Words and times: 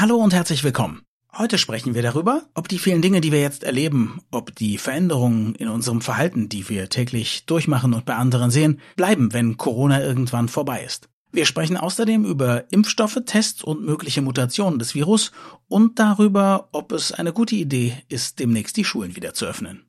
Hallo 0.00 0.14
und 0.14 0.32
herzlich 0.32 0.62
willkommen. 0.62 1.02
Heute 1.36 1.58
sprechen 1.58 1.96
wir 1.96 2.02
darüber, 2.02 2.42
ob 2.54 2.68
die 2.68 2.78
vielen 2.78 3.02
Dinge, 3.02 3.20
die 3.20 3.32
wir 3.32 3.40
jetzt 3.40 3.64
erleben, 3.64 4.20
ob 4.30 4.54
die 4.54 4.78
Veränderungen 4.78 5.56
in 5.56 5.66
unserem 5.66 6.02
Verhalten, 6.02 6.48
die 6.48 6.68
wir 6.68 6.88
täglich 6.88 7.46
durchmachen 7.46 7.92
und 7.92 8.04
bei 8.04 8.14
anderen 8.14 8.52
sehen, 8.52 8.80
bleiben, 8.94 9.32
wenn 9.32 9.56
Corona 9.56 10.00
irgendwann 10.00 10.48
vorbei 10.48 10.84
ist. 10.84 11.08
Wir 11.32 11.46
sprechen 11.46 11.76
außerdem 11.76 12.24
über 12.24 12.70
Impfstoffe, 12.72 13.18
Tests 13.26 13.64
und 13.64 13.84
mögliche 13.84 14.22
Mutationen 14.22 14.78
des 14.78 14.94
Virus 14.94 15.32
und 15.66 15.98
darüber, 15.98 16.68
ob 16.70 16.92
es 16.92 17.10
eine 17.10 17.32
gute 17.32 17.56
Idee 17.56 17.94
ist, 18.08 18.38
demnächst 18.38 18.76
die 18.76 18.84
Schulen 18.84 19.16
wieder 19.16 19.34
zu 19.34 19.46
öffnen. 19.46 19.82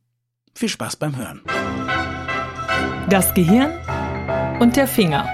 Viel 0.55 0.69
Spaß 0.69 0.95
beim 0.95 1.17
Hören. 1.17 1.41
Das 3.11 3.35
Gehirn 3.35 3.73
und 4.59 4.75
der 4.75 4.87
Finger. 4.87 5.29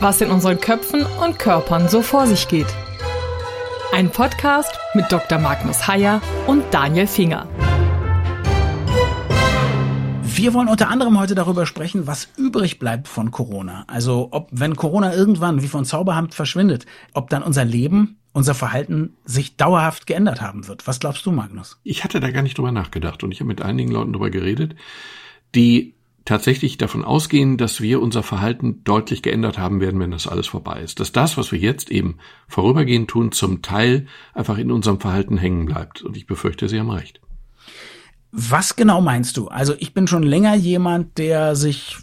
Was 0.00 0.22
in 0.22 0.30
unseren 0.30 0.58
Köpfen 0.58 1.04
und 1.04 1.38
Körpern 1.38 1.90
so 1.90 2.00
vor 2.00 2.26
sich 2.26 2.48
geht. 2.48 2.74
Ein 3.92 4.12
Podcast 4.12 4.78
mit 4.94 5.10
Dr. 5.10 5.38
Magnus 5.38 5.88
Heyer 5.88 6.22
und 6.46 6.62
Daniel 6.70 7.08
Finger. 7.08 7.48
Wir 10.22 10.54
wollen 10.54 10.68
unter 10.68 10.88
anderem 10.88 11.18
heute 11.18 11.34
darüber 11.34 11.66
sprechen, 11.66 12.06
was 12.06 12.28
übrig 12.36 12.78
bleibt 12.78 13.08
von 13.08 13.32
Corona. 13.32 13.84
Also 13.88 14.28
ob, 14.30 14.48
wenn 14.52 14.76
Corona 14.76 15.12
irgendwann 15.12 15.60
wie 15.60 15.66
von 15.66 15.84
Zauberhand 15.84 16.34
verschwindet, 16.34 16.86
ob 17.14 17.30
dann 17.30 17.42
unser 17.42 17.64
Leben, 17.64 18.20
unser 18.32 18.54
Verhalten 18.54 19.16
sich 19.24 19.56
dauerhaft 19.56 20.06
geändert 20.06 20.40
haben 20.40 20.68
wird. 20.68 20.86
Was 20.86 21.00
glaubst 21.00 21.26
du, 21.26 21.32
Magnus? 21.32 21.80
Ich 21.82 22.04
hatte 22.04 22.20
da 22.20 22.30
gar 22.30 22.42
nicht 22.42 22.56
drüber 22.56 22.70
nachgedacht 22.72 23.24
und 23.24 23.32
ich 23.32 23.40
habe 23.40 23.48
mit 23.48 23.60
einigen 23.60 23.90
Leuten 23.90 24.12
drüber 24.12 24.30
geredet, 24.30 24.76
die 25.56 25.96
tatsächlich 26.24 26.78
davon 26.78 27.04
ausgehen, 27.04 27.56
dass 27.56 27.80
wir 27.80 28.00
unser 28.00 28.22
Verhalten 28.22 28.82
deutlich 28.84 29.22
geändert 29.22 29.58
haben 29.58 29.80
werden, 29.80 30.00
wenn 30.00 30.10
das 30.10 30.26
alles 30.26 30.48
vorbei 30.48 30.80
ist. 30.80 31.00
Dass 31.00 31.12
das, 31.12 31.36
was 31.36 31.52
wir 31.52 31.58
jetzt 31.58 31.90
eben 31.90 32.18
vorübergehend 32.48 33.08
tun, 33.08 33.32
zum 33.32 33.62
Teil 33.62 34.06
einfach 34.34 34.58
in 34.58 34.70
unserem 34.70 35.00
Verhalten 35.00 35.36
hängen 35.36 35.66
bleibt. 35.66 36.02
Und 36.02 36.16
ich 36.16 36.26
befürchte, 36.26 36.68
Sie 36.68 36.78
haben 36.78 36.90
recht. 36.90 37.20
Was 38.32 38.76
genau 38.76 39.00
meinst 39.00 39.36
du? 39.36 39.48
Also 39.48 39.74
ich 39.78 39.92
bin 39.92 40.06
schon 40.06 40.22
länger 40.22 40.54
jemand, 40.54 41.18
der 41.18 41.56
sich, 41.56 41.96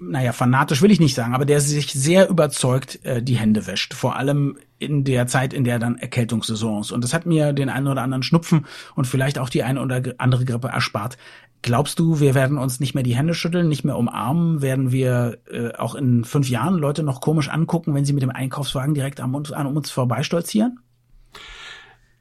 naja, 0.00 0.32
fanatisch 0.32 0.80
will 0.82 0.90
ich 0.90 1.00
nicht 1.00 1.14
sagen, 1.14 1.34
aber 1.34 1.44
der 1.44 1.60
sich 1.60 1.92
sehr 1.92 2.28
überzeugt 2.28 3.04
äh, 3.04 3.22
die 3.22 3.36
Hände 3.36 3.66
wäscht. 3.66 3.94
Vor 3.94 4.16
allem 4.16 4.56
in 4.78 5.04
der 5.04 5.26
Zeit, 5.26 5.52
in 5.52 5.64
der 5.64 5.78
dann 5.78 5.96
Erkältungssaison 5.96 6.80
ist. 6.80 6.92
Und 6.92 7.02
das 7.02 7.12
hat 7.12 7.26
mir 7.26 7.52
den 7.52 7.68
einen 7.68 7.88
oder 7.88 8.02
anderen 8.02 8.22
Schnupfen 8.22 8.66
und 8.94 9.06
vielleicht 9.06 9.38
auch 9.38 9.48
die 9.48 9.64
eine 9.64 9.82
oder 9.82 10.02
andere 10.18 10.44
Grippe 10.44 10.68
erspart. 10.68 11.18
Glaubst 11.62 11.98
du, 11.98 12.20
wir 12.20 12.36
werden 12.36 12.56
uns 12.56 12.78
nicht 12.78 12.94
mehr 12.94 13.02
die 13.02 13.16
Hände 13.16 13.34
schütteln, 13.34 13.68
nicht 13.68 13.84
mehr 13.84 13.96
umarmen? 13.96 14.62
Werden 14.62 14.92
wir 14.92 15.38
äh, 15.50 15.72
auch 15.74 15.96
in 15.96 16.24
fünf 16.24 16.48
Jahren 16.48 16.76
Leute 16.76 17.02
noch 17.02 17.20
komisch 17.20 17.48
angucken, 17.48 17.94
wenn 17.94 18.04
sie 18.04 18.12
mit 18.12 18.22
dem 18.22 18.30
Einkaufswagen 18.30 18.94
direkt 18.94 19.18
uns, 19.18 19.50
an 19.50 19.66
uns 19.66 19.90
vorbeistolzieren? 19.90 20.78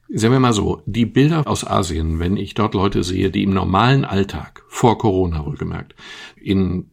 Sagen 0.09 0.33
wir 0.33 0.39
mal 0.39 0.53
so, 0.53 0.81
die 0.85 1.05
Bilder 1.05 1.45
aus 1.45 1.67
Asien, 1.67 2.19
wenn 2.19 2.37
ich 2.37 2.53
dort 2.53 2.73
Leute 2.73 3.03
sehe, 3.03 3.29
die 3.29 3.43
im 3.43 3.53
normalen 3.53 4.05
Alltag, 4.05 4.63
vor 4.69 4.97
Corona 4.97 5.45
wohlgemerkt, 5.45 5.95
in 6.37 6.89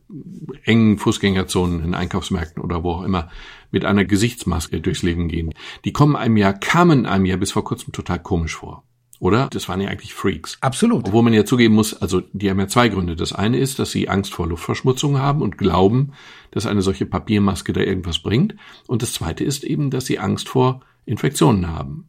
engen 0.65 0.99
Fußgängerzonen, 0.99 1.85
in 1.85 1.95
Einkaufsmärkten 1.95 2.63
oder 2.63 2.83
wo 2.83 2.91
auch 2.91 3.03
immer, 3.05 3.29
mit 3.71 3.85
einer 3.85 4.05
Gesichtsmaske 4.05 4.81
durchs 4.81 5.03
Leben 5.03 5.29
gehen, 5.29 5.55
die 5.85 5.93
kommen 5.93 6.17
einem 6.17 6.37
ja, 6.37 6.53
kamen 6.53 7.07
einem 7.07 7.27
ja 7.27 7.37
bis 7.37 7.53
vor 7.53 7.65
kurzem 7.65 7.93
total 7.93 8.19
komisch 8.19 8.57
vor. 8.57 8.83
Oder? 9.21 9.49
Das 9.49 9.69
waren 9.69 9.81
ja 9.81 9.89
eigentlich 9.89 10.13
Freaks. 10.13 10.59
Absolut. 10.61 11.07
Obwohl 11.07 11.23
man 11.23 11.33
ja 11.33 11.45
zugeben 11.45 11.75
muss, 11.75 11.95
also 11.95 12.21
die 12.33 12.51
haben 12.51 12.59
ja 12.59 12.69
zwei 12.69 12.89
Gründe. 12.89 13.15
Das 13.15 13.33
eine 13.33 13.59
ist, 13.59 13.79
dass 13.79 13.93
sie 13.93 14.09
Angst 14.09 14.35
vor 14.35 14.49
Luftverschmutzung 14.49 15.19
haben 15.19 15.41
und 15.41 15.57
glauben, 15.57 16.13
dass 16.51 16.67
eine 16.67 16.83
solche 16.83 17.07
Papiermaske 17.07 17.73
da 17.73 17.81
irgendwas 17.81 18.19
bringt. 18.19 18.57
Und 18.87 19.03
das 19.03 19.13
zweite 19.13 19.45
ist 19.45 19.63
eben, 19.63 19.91
dass 19.91 20.07
sie 20.07 20.19
Angst 20.19 20.49
vor 20.49 20.81
Infektionen 21.07 21.69
haben. 21.69 22.09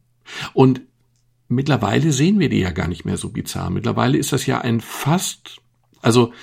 Und 0.54 0.82
mittlerweile 1.48 2.12
sehen 2.12 2.40
wir 2.40 2.50
die 2.50 2.60
ja 2.60 2.72
gar 2.72 2.88
nicht 2.88 3.06
mehr 3.06 3.18
so 3.18 3.30
bizarr. 3.30 3.70
Mittlerweile 3.70 4.18
ist 4.18 4.34
das 4.34 4.46
ja 4.46 4.62
ein 4.62 4.82
fast, 4.82 5.62
also 6.02 6.34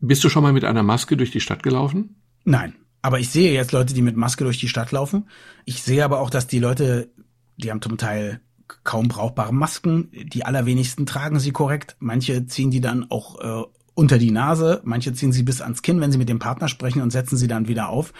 bist 0.00 0.24
du 0.24 0.28
schon 0.28 0.42
mal 0.42 0.52
mit 0.52 0.64
einer 0.64 0.82
Maske 0.82 1.16
durch 1.16 1.30
die 1.30 1.40
Stadt 1.40 1.62
gelaufen? 1.62 2.16
Nein. 2.44 2.74
Aber 3.00 3.20
ich 3.20 3.30
sehe 3.30 3.52
jetzt 3.52 3.72
Leute, 3.72 3.94
die 3.94 4.02
mit 4.02 4.16
Maske 4.16 4.44
durch 4.44 4.58
die 4.58 4.68
Stadt 4.68 4.90
laufen. 4.90 5.28
Ich 5.64 5.82
sehe 5.82 6.04
aber 6.04 6.20
auch, 6.20 6.30
dass 6.30 6.46
die 6.46 6.58
Leute, 6.58 7.10
die 7.56 7.70
haben 7.70 7.80
zum 7.80 7.96
Teil 7.96 8.40
kaum 8.84 9.08
brauchbare 9.08 9.54
Masken. 9.54 10.10
Die 10.12 10.44
allerwenigsten 10.44 11.06
tragen 11.06 11.38
sie 11.38 11.52
korrekt. 11.52 11.96
Manche 12.00 12.46
ziehen 12.46 12.70
die 12.70 12.80
dann 12.80 13.10
auch 13.10 13.40
äh, 13.40 13.64
unter 13.94 14.18
die 14.18 14.32
Nase. 14.32 14.80
Manche 14.84 15.12
ziehen 15.12 15.32
sie 15.32 15.42
bis 15.42 15.60
ans 15.60 15.82
Kinn, 15.82 16.00
wenn 16.00 16.12
sie 16.12 16.18
mit 16.18 16.28
dem 16.28 16.38
Partner 16.38 16.68
sprechen 16.68 17.00
und 17.00 17.10
setzen 17.10 17.36
sie 17.36 17.48
dann 17.48 17.68
wieder 17.68 17.88
auf. 17.88 18.12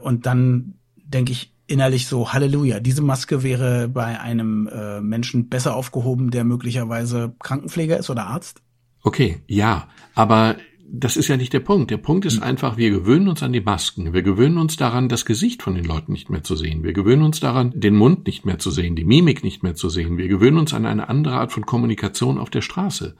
Und 0.00 0.26
dann 0.26 0.74
denke 1.04 1.32
ich, 1.32 1.53
innerlich 1.66 2.06
so, 2.06 2.32
Halleluja, 2.32 2.80
diese 2.80 3.02
Maske 3.02 3.42
wäre 3.42 3.88
bei 3.88 4.20
einem 4.20 4.68
äh, 4.68 5.00
Menschen 5.00 5.48
besser 5.48 5.74
aufgehoben, 5.74 6.30
der 6.30 6.44
möglicherweise 6.44 7.34
Krankenpfleger 7.38 7.98
ist 7.98 8.10
oder 8.10 8.26
Arzt? 8.26 8.62
Okay, 9.02 9.42
ja, 9.46 9.88
aber 10.14 10.56
das 10.86 11.16
ist 11.16 11.28
ja 11.28 11.36
nicht 11.36 11.52
der 11.52 11.60
Punkt. 11.60 11.90
Der 11.90 11.96
Punkt 11.96 12.24
ist 12.24 12.36
hm. 12.36 12.42
einfach, 12.42 12.76
wir 12.76 12.90
gewöhnen 12.90 13.28
uns 13.28 13.42
an 13.42 13.52
die 13.52 13.60
Masken. 13.60 14.12
Wir 14.12 14.22
gewöhnen 14.22 14.58
uns 14.58 14.76
daran, 14.76 15.08
das 15.08 15.24
Gesicht 15.24 15.62
von 15.62 15.74
den 15.74 15.84
Leuten 15.84 16.12
nicht 16.12 16.30
mehr 16.30 16.42
zu 16.42 16.56
sehen. 16.56 16.82
Wir 16.84 16.92
gewöhnen 16.92 17.22
uns 17.22 17.40
daran, 17.40 17.72
den 17.74 17.96
Mund 17.96 18.26
nicht 18.26 18.44
mehr 18.44 18.58
zu 18.58 18.70
sehen, 18.70 18.96
die 18.96 19.04
Mimik 19.04 19.42
nicht 19.42 19.62
mehr 19.62 19.74
zu 19.74 19.88
sehen. 19.88 20.18
Wir 20.18 20.28
gewöhnen 20.28 20.58
uns 20.58 20.74
an 20.74 20.86
eine 20.86 21.08
andere 21.08 21.36
Art 21.36 21.52
von 21.52 21.66
Kommunikation 21.66 22.38
auf 22.38 22.50
der 22.50 22.62
Straße. 22.62 23.16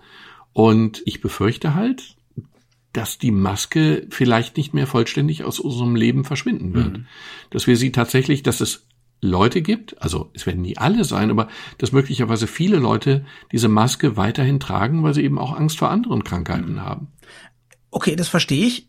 Und 0.52 1.02
ich 1.04 1.20
befürchte 1.20 1.74
halt, 1.74 2.16
dass 2.94 3.18
die 3.18 3.32
Maske 3.32 4.06
vielleicht 4.08 4.56
nicht 4.56 4.72
mehr 4.72 4.86
vollständig 4.86 5.44
aus 5.44 5.60
unserem 5.60 5.96
Leben 5.96 6.24
verschwinden 6.24 6.74
wird. 6.74 6.98
Mhm. 6.98 7.06
Dass 7.50 7.66
wir 7.66 7.76
sie 7.76 7.92
tatsächlich, 7.92 8.42
dass 8.42 8.60
es 8.60 8.86
Leute 9.20 9.62
gibt, 9.62 10.00
also 10.00 10.30
es 10.34 10.46
werden 10.46 10.62
nie 10.62 10.76
alle 10.76 11.04
sein, 11.04 11.30
aber 11.30 11.48
dass 11.78 11.92
möglicherweise 11.92 12.46
viele 12.46 12.76
Leute 12.76 13.24
diese 13.52 13.68
Maske 13.68 14.16
weiterhin 14.16 14.60
tragen, 14.60 15.02
weil 15.02 15.14
sie 15.14 15.22
eben 15.22 15.38
auch 15.38 15.56
Angst 15.56 15.78
vor 15.78 15.90
anderen 15.90 16.24
Krankheiten 16.24 16.74
mhm. 16.74 16.82
haben. 16.82 17.08
Okay, 17.90 18.16
das 18.16 18.28
verstehe 18.28 18.66
ich. 18.66 18.88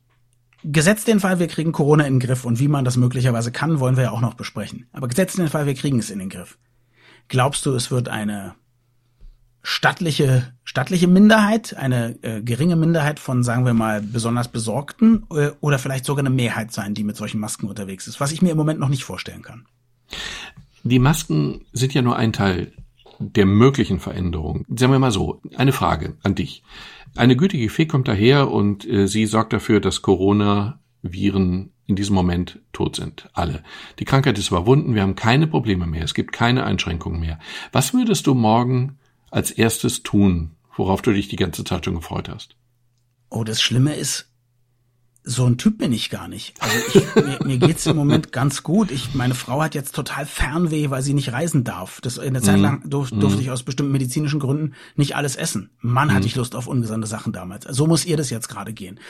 Gesetzt 0.63 1.07
den 1.07 1.19
Fall, 1.19 1.39
wir 1.39 1.47
kriegen 1.47 1.71
Corona 1.71 2.05
in 2.05 2.15
den 2.15 2.27
Griff 2.27 2.45
und 2.45 2.59
wie 2.59 2.67
man 2.67 2.85
das 2.85 2.97
möglicherweise 2.97 3.51
kann, 3.51 3.79
wollen 3.79 3.97
wir 3.97 4.05
ja 4.05 4.11
auch 4.11 4.21
noch 4.21 4.33
besprechen. 4.33 4.87
Aber 4.91 5.07
gesetzt 5.07 5.37
den 5.37 5.47
Fall, 5.47 5.65
wir 5.65 5.75
kriegen 5.75 5.99
es 5.99 6.09
in 6.09 6.19
den 6.19 6.29
Griff. 6.29 6.57
Glaubst 7.27 7.65
du, 7.65 7.73
es 7.73 7.91
wird 7.91 8.09
eine 8.09 8.55
stattliche, 9.65 10.53
stattliche 10.63 11.07
Minderheit, 11.07 11.75
eine 11.75 12.17
äh, 12.21 12.41
geringe 12.41 12.75
Minderheit 12.75 13.19
von, 13.19 13.43
sagen 13.43 13.65
wir 13.65 13.73
mal, 13.73 13.99
besonders 13.99 14.47
Besorgten 14.47 15.25
äh, 15.31 15.49
oder 15.59 15.79
vielleicht 15.79 16.05
sogar 16.05 16.23
eine 16.23 16.33
Mehrheit 16.33 16.71
sein, 16.71 16.93
die 16.93 17.03
mit 17.03 17.17
solchen 17.17 17.39
Masken 17.39 17.67
unterwegs 17.67 18.05
ist, 18.05 18.19
was 18.19 18.31
ich 18.31 18.43
mir 18.43 18.51
im 18.51 18.57
Moment 18.57 18.79
noch 18.79 18.89
nicht 18.89 19.03
vorstellen 19.03 19.41
kann. 19.41 19.65
Die 20.83 20.99
Masken 20.99 21.65
sind 21.73 21.95
ja 21.95 22.03
nur 22.03 22.15
ein 22.15 22.31
Teil 22.31 22.73
der 23.17 23.47
möglichen 23.47 23.99
Veränderung. 23.99 24.65
Sagen 24.69 24.91
wir 24.91 24.99
mal 24.99 25.11
so, 25.11 25.41
eine 25.57 25.71
Frage 25.71 26.15
an 26.21 26.35
dich. 26.35 26.61
Eine 27.15 27.35
gütige 27.35 27.69
Fee 27.69 27.87
kommt 27.87 28.07
daher 28.07 28.51
und 28.51 28.87
äh, 28.87 29.07
sie 29.07 29.25
sorgt 29.25 29.51
dafür, 29.51 29.79
dass 29.79 30.03
Corona-Viren 30.03 31.71
in 31.87 31.95
diesem 31.95 32.13
Moment 32.13 32.59
tot 32.71 32.97
sind. 32.97 33.29
Alle. 33.33 33.63
Die 33.97 34.05
Krankheit 34.05 34.37
ist 34.37 34.49
überwunden, 34.49 34.93
wir 34.93 35.01
haben 35.01 35.15
keine 35.15 35.47
Probleme 35.47 35.87
mehr, 35.87 36.03
es 36.03 36.13
gibt 36.13 36.33
keine 36.33 36.65
Einschränkungen 36.65 37.19
mehr. 37.19 37.39
Was 37.71 37.93
würdest 37.93 38.27
du 38.27 38.35
morgen 38.35 38.99
als 39.35 39.51
erstes 39.51 40.01
tun, 40.01 40.55
worauf 40.77 41.01
du 41.01 41.11
dich 41.11 41.27
die 41.27 41.35
ganze 41.35 41.65
Zeit 41.65 41.83
schon 41.83 41.95
gefreut 41.95 42.29
hast? 42.29 42.55
Oh, 43.29 43.43
das 43.43 43.61
Schlimme 43.61 43.93
ist, 43.93 44.31
so 45.23 45.45
ein 45.45 45.57
Typ 45.57 45.77
bin 45.77 45.91
ich 45.91 46.09
gar 46.09 46.29
nicht. 46.29 46.55
Also 46.61 46.77
ich, 46.93 47.15
mir, 47.15 47.39
mir 47.43 47.57
geht's 47.57 47.85
im 47.85 47.97
Moment 47.97 48.31
ganz 48.31 48.63
gut. 48.63 48.91
Ich, 48.91 49.13
meine 49.13 49.35
Frau 49.35 49.61
hat 49.61 49.75
jetzt 49.75 49.93
total 49.93 50.25
Fernweh, 50.25 50.89
weil 50.89 51.01
sie 51.01 51.13
nicht 51.13 51.33
reisen 51.33 51.65
darf. 51.65 51.99
Das, 51.99 52.17
eine 52.17 52.41
Zeit 52.41 52.57
mhm. 52.57 52.61
lang 52.61 52.89
durf, 52.89 53.09
durfte 53.09 53.39
mm. 53.39 53.41
ich 53.41 53.51
aus 53.51 53.63
bestimmten 53.63 53.91
medizinischen 53.91 54.39
Gründen 54.39 54.75
nicht 54.95 55.17
alles 55.17 55.35
essen. 55.35 55.71
Mann, 55.81 56.11
hatte 56.11 56.21
mhm. 56.21 56.27
ich 56.27 56.35
Lust 56.35 56.55
auf 56.55 56.67
ungesunde 56.67 57.07
Sachen 57.07 57.33
damals. 57.33 57.65
So 57.65 57.87
muss 57.87 58.05
ihr 58.05 58.15
das 58.15 58.29
jetzt 58.29 58.47
gerade 58.47 58.71
gehen. 58.71 59.01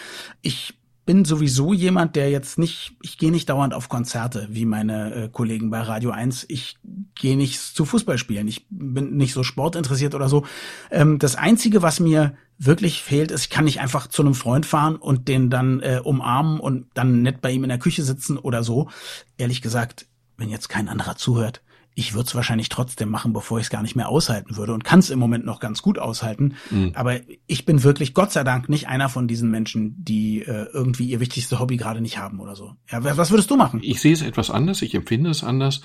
Ich 0.42 0.74
bin 1.06 1.24
sowieso 1.24 1.74
jemand, 1.74 2.16
der 2.16 2.30
jetzt 2.32 2.58
nicht, 2.58 2.96
ich 3.02 3.18
gehe 3.18 3.32
nicht 3.32 3.50
dauernd 3.50 3.74
auf 3.74 3.90
Konzerte 3.90 4.48
wie 4.50 4.66
meine 4.66 5.14
äh, 5.14 5.30
Kollegen 5.30 5.70
bei 5.70 5.80
Radio 5.82 6.12
1. 6.12 6.46
Ich 6.50 6.78
gehe 7.14 7.38
nicht 7.38 7.60
zu 7.60 7.86
Fußballspielen. 7.86 8.48
Ich 8.48 8.66
bin 8.70 9.16
nicht 9.16 9.34
so 9.34 9.44
sportinteressiert 9.44 10.16
oder 10.16 10.30
so. 10.30 10.46
Ähm, 10.90 11.20
das 11.20 11.36
Einzige, 11.36 11.82
was 11.82 12.00
mir 12.00 12.36
wirklich 12.58 13.04
fehlt, 13.04 13.32
ist, 13.32 13.44
ich 13.44 13.50
kann 13.50 13.66
nicht 13.66 13.82
einfach 13.82 14.08
zu 14.08 14.24
einem 14.24 14.34
Freund 14.34 14.66
fahren 14.66 14.96
und 14.96 15.28
den 15.28 15.50
dann 15.50 15.82
äh, 15.82 16.02
umarmen 16.04 16.60
und 16.60 16.88
dann 16.94 17.22
nett 17.22 17.42
bei 17.42 17.52
ihm 17.52 17.64
in 17.64 17.70
der 17.70 17.80
Küche 17.80 18.04
sitzen 18.04 18.38
oder 18.38 18.64
so. 18.64 18.90
Ehrlich 19.38 19.62
gesagt, 19.62 20.08
wenn 20.38 20.50
jetzt 20.50 20.70
kein 20.70 20.90
anderer 20.90 21.18
zuhört, 21.18 21.62
ich 21.96 22.14
würde 22.14 22.28
es 22.28 22.36
wahrscheinlich 22.36 22.70
trotzdem 22.70 23.10
machen, 23.10 23.32
bevor 23.32 23.58
ich 23.58 23.66
es 23.66 23.70
gar 23.70 23.82
nicht 23.82 23.96
mehr 23.96 24.10
aushalten 24.10 24.58
würde 24.58 24.74
und 24.74 24.84
kann 24.84 25.00
es 25.00 25.10
im 25.10 25.18
Moment 25.18 25.46
noch 25.46 25.62
ganz 25.62 25.82
gut 25.82 25.98
aushalten. 25.98 26.56
Mhm. 26.70 26.92
Aber 26.94 27.20
ich 27.48 27.66
bin 27.66 27.84
wirklich, 27.84 28.14
Gott 28.14 28.34
sei 28.34 28.44
Dank, 28.44 28.68
nicht 28.68 28.90
einer 28.90 29.08
von 29.08 29.28
diesen 29.28 29.50
Menschen, 29.50 29.96
die 29.98 30.42
äh, 30.42 30.68
irgendwie 30.74 31.06
ihr 31.06 31.22
wichtigstes 31.22 31.58
Hobby 31.58 31.78
gerade 31.78 32.02
nicht 32.02 32.18
haben 32.18 32.42
oder 32.42 32.56
so. 32.56 32.74
Ja, 32.92 33.04
was 33.18 33.32
würdest 33.32 33.50
du 33.50 33.56
machen? 33.56 33.80
Ich 33.82 34.02
sehe 34.02 34.14
es 34.14 34.22
etwas 34.22 34.52
anders, 34.52 34.82
ich 34.82 34.94
empfinde 34.94 35.30
es 35.30 35.44
anders. 35.44 35.82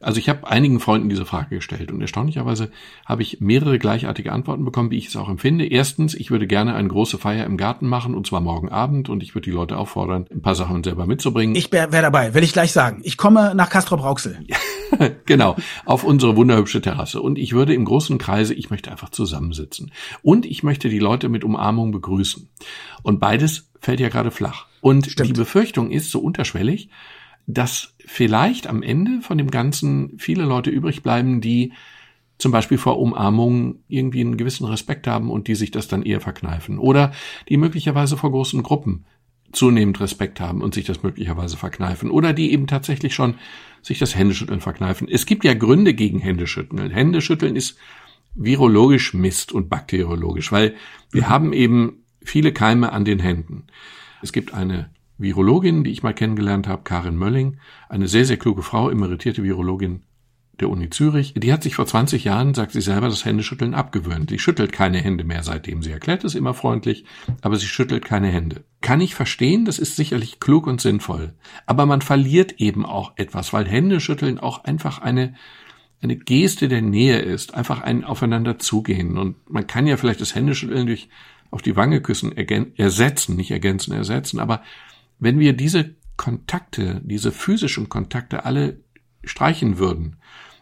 Also 0.00 0.18
ich 0.18 0.28
habe 0.28 0.48
einigen 0.48 0.80
Freunden 0.80 1.08
diese 1.08 1.24
Frage 1.24 1.56
gestellt 1.56 1.90
und 1.90 2.00
erstaunlicherweise 2.00 2.70
habe 3.06 3.22
ich 3.22 3.40
mehrere 3.40 3.78
gleichartige 3.78 4.32
Antworten 4.32 4.64
bekommen, 4.64 4.90
wie 4.90 4.98
ich 4.98 5.08
es 5.08 5.16
auch 5.16 5.28
empfinde. 5.28 5.66
Erstens, 5.66 6.14
ich 6.14 6.30
würde 6.30 6.46
gerne 6.46 6.74
eine 6.74 6.88
große 6.88 7.18
Feier 7.18 7.46
im 7.46 7.56
Garten 7.56 7.86
machen 7.86 8.14
und 8.14 8.26
zwar 8.26 8.40
morgen 8.40 8.68
Abend 8.68 9.08
und 9.08 9.22
ich 9.22 9.34
würde 9.34 9.44
die 9.44 9.54
Leute 9.56 9.76
auffordern, 9.76 10.26
ein 10.30 10.42
paar 10.42 10.54
Sachen 10.54 10.84
selber 10.84 11.06
mitzubringen. 11.06 11.56
Ich 11.56 11.72
wäre 11.72 11.92
wär 11.92 12.02
dabei, 12.02 12.34
will 12.34 12.42
ich 12.42 12.52
gleich 12.52 12.72
sagen. 12.72 13.00
Ich 13.04 13.16
komme 13.16 13.54
nach 13.54 13.70
Castro 13.70 13.96
Brauxel. 13.96 14.44
genau, 15.26 15.56
auf 15.84 16.04
unsere 16.04 16.36
wunderhübsche 16.36 16.80
Terrasse. 16.80 17.20
Und 17.20 17.38
ich 17.38 17.52
würde 17.52 17.74
im 17.74 17.84
großen 17.84 18.18
Kreise, 18.18 18.54
ich 18.54 18.70
möchte 18.70 18.90
einfach 18.90 19.10
zusammensitzen. 19.10 19.92
Und 20.22 20.46
ich 20.46 20.62
möchte 20.62 20.88
die 20.88 20.98
Leute 20.98 21.28
mit 21.28 21.44
Umarmung 21.44 21.92
begrüßen. 21.92 22.48
Und 23.02 23.20
beides 23.20 23.70
fällt 23.80 24.00
ja 24.00 24.08
gerade 24.08 24.30
flach. 24.30 24.66
Und 24.80 25.06
Stimmt. 25.10 25.28
die 25.28 25.32
Befürchtung 25.32 25.90
ist 25.90 26.10
so 26.10 26.20
unterschwellig, 26.20 26.90
dass 27.46 27.94
vielleicht 28.04 28.66
am 28.66 28.82
Ende 28.82 29.20
von 29.22 29.38
dem 29.38 29.50
Ganzen 29.50 30.18
viele 30.18 30.44
Leute 30.44 30.70
übrig 30.70 31.02
bleiben, 31.02 31.40
die 31.40 31.72
zum 32.38 32.52
Beispiel 32.52 32.78
vor 32.78 32.98
Umarmungen 32.98 33.84
irgendwie 33.88 34.20
einen 34.20 34.36
gewissen 34.36 34.66
Respekt 34.66 35.06
haben 35.06 35.30
und 35.30 35.46
die 35.46 35.54
sich 35.54 35.70
das 35.70 35.88
dann 35.88 36.02
eher 36.02 36.20
verkneifen. 36.20 36.78
Oder 36.78 37.12
die 37.48 37.56
möglicherweise 37.56 38.16
vor 38.16 38.30
großen 38.32 38.62
Gruppen 38.62 39.04
zunehmend 39.52 40.00
Respekt 40.00 40.40
haben 40.40 40.60
und 40.60 40.74
sich 40.74 40.84
das 40.84 41.02
möglicherweise 41.02 41.56
verkneifen. 41.56 42.10
Oder 42.10 42.32
die 42.32 42.52
eben 42.52 42.66
tatsächlich 42.66 43.14
schon 43.14 43.36
sich 43.82 43.98
das 43.98 44.16
Händeschütteln 44.16 44.60
verkneifen. 44.60 45.06
Es 45.08 45.26
gibt 45.26 45.44
ja 45.44 45.54
Gründe 45.54 45.94
gegen 45.94 46.18
Händeschütteln. 46.18 46.90
Händeschütteln 46.90 47.54
ist 47.54 47.78
virologisch 48.34 49.14
Mist 49.14 49.52
und 49.52 49.68
bakteriologisch, 49.68 50.50
weil 50.50 50.74
wir 51.12 51.22
mhm. 51.22 51.28
haben 51.28 51.52
eben 51.52 52.04
viele 52.22 52.52
Keime 52.52 52.92
an 52.92 53.04
den 53.04 53.20
Händen. 53.20 53.66
Es 54.22 54.32
gibt 54.32 54.54
eine 54.54 54.90
Virologin, 55.18 55.84
die 55.84 55.90
ich 55.90 56.02
mal 56.02 56.14
kennengelernt 56.14 56.66
habe, 56.66 56.82
Karin 56.82 57.16
Mölling, 57.16 57.58
eine 57.88 58.08
sehr, 58.08 58.24
sehr 58.24 58.36
kluge 58.36 58.62
Frau, 58.62 58.90
emeritierte 58.90 59.42
Virologin 59.42 60.02
der 60.60 60.70
Uni 60.70 60.90
Zürich, 60.90 61.34
die 61.36 61.52
hat 61.52 61.62
sich 61.62 61.74
vor 61.74 61.86
20 61.86 62.24
Jahren, 62.24 62.54
sagt 62.54 62.72
sie 62.72 62.80
selber, 62.80 63.08
das 63.08 63.24
Händeschütteln 63.24 63.74
abgewöhnt. 63.74 64.30
Sie 64.30 64.38
schüttelt 64.38 64.72
keine 64.72 64.98
Hände 64.98 65.24
mehr 65.24 65.42
seitdem. 65.42 65.82
Sie 65.82 65.90
erklärt 65.90 66.24
es 66.24 66.34
immer 66.34 66.54
freundlich, 66.54 67.04
aber 67.42 67.56
sie 67.56 67.66
schüttelt 67.66 68.04
keine 68.04 68.28
Hände. 68.28 68.64
Kann 68.80 69.00
ich 69.00 69.14
verstehen, 69.14 69.64
das 69.64 69.78
ist 69.78 69.96
sicherlich 69.96 70.38
klug 70.38 70.66
und 70.66 70.80
sinnvoll. 70.80 71.34
Aber 71.66 71.86
man 71.86 72.02
verliert 72.02 72.60
eben 72.60 72.86
auch 72.86 73.12
etwas, 73.16 73.52
weil 73.52 73.66
Händeschütteln 73.66 74.38
auch 74.38 74.64
einfach 74.64 75.00
eine, 75.00 75.34
eine 76.00 76.16
Geste 76.16 76.68
der 76.68 76.82
Nähe 76.82 77.18
ist, 77.18 77.54
einfach 77.54 77.80
ein 77.80 78.04
Aufeinander 78.04 78.58
zugehen. 78.58 79.18
Und 79.18 79.50
man 79.50 79.66
kann 79.66 79.86
ja 79.86 79.96
vielleicht 79.96 80.20
das 80.20 80.34
Händeschütteln 80.34 80.86
durch 80.86 81.08
auf 81.50 81.62
die 81.62 81.76
Wange 81.76 82.00
küssen 82.00 82.32
ersetzen, 82.76 83.36
nicht 83.36 83.50
ergänzen, 83.50 83.92
ersetzen. 83.92 84.38
Aber 84.38 84.62
wenn 85.18 85.38
wir 85.38 85.54
diese 85.54 85.94
Kontakte, 86.16 87.00
diese 87.04 87.32
physischen 87.32 87.88
Kontakte 87.88 88.44
alle 88.44 88.80
streichen 89.24 89.78
würden, 89.78 90.16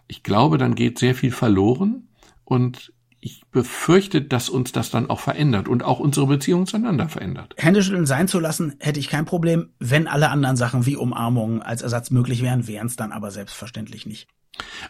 ich 0.08 0.22
glaube, 0.22 0.58
dann 0.58 0.74
geht 0.74 0.98
sehr 0.98 1.14
viel 1.14 1.30
verloren 1.30 2.08
und 2.44 2.92
ich 3.24 3.42
befürchte, 3.52 4.20
dass 4.20 4.48
uns 4.48 4.72
das 4.72 4.90
dann 4.90 5.08
auch 5.08 5.20
verändert 5.20 5.68
und 5.68 5.84
auch 5.84 6.00
unsere 6.00 6.26
Beziehung 6.26 6.66
zueinander 6.66 7.08
verändert. 7.08 7.54
Händeschütteln 7.56 8.04
sein 8.04 8.26
zu 8.26 8.40
lassen, 8.40 8.74
hätte 8.80 8.98
ich 8.98 9.08
kein 9.08 9.26
Problem. 9.26 9.70
Wenn 9.78 10.08
alle 10.08 10.28
anderen 10.28 10.56
Sachen 10.56 10.86
wie 10.86 10.96
Umarmungen 10.96 11.62
als 11.62 11.82
Ersatz 11.82 12.10
möglich 12.10 12.42
wären, 12.42 12.66
wären 12.66 12.88
es 12.88 12.96
dann 12.96 13.12
aber 13.12 13.30
selbstverständlich 13.30 14.06
nicht. 14.06 14.28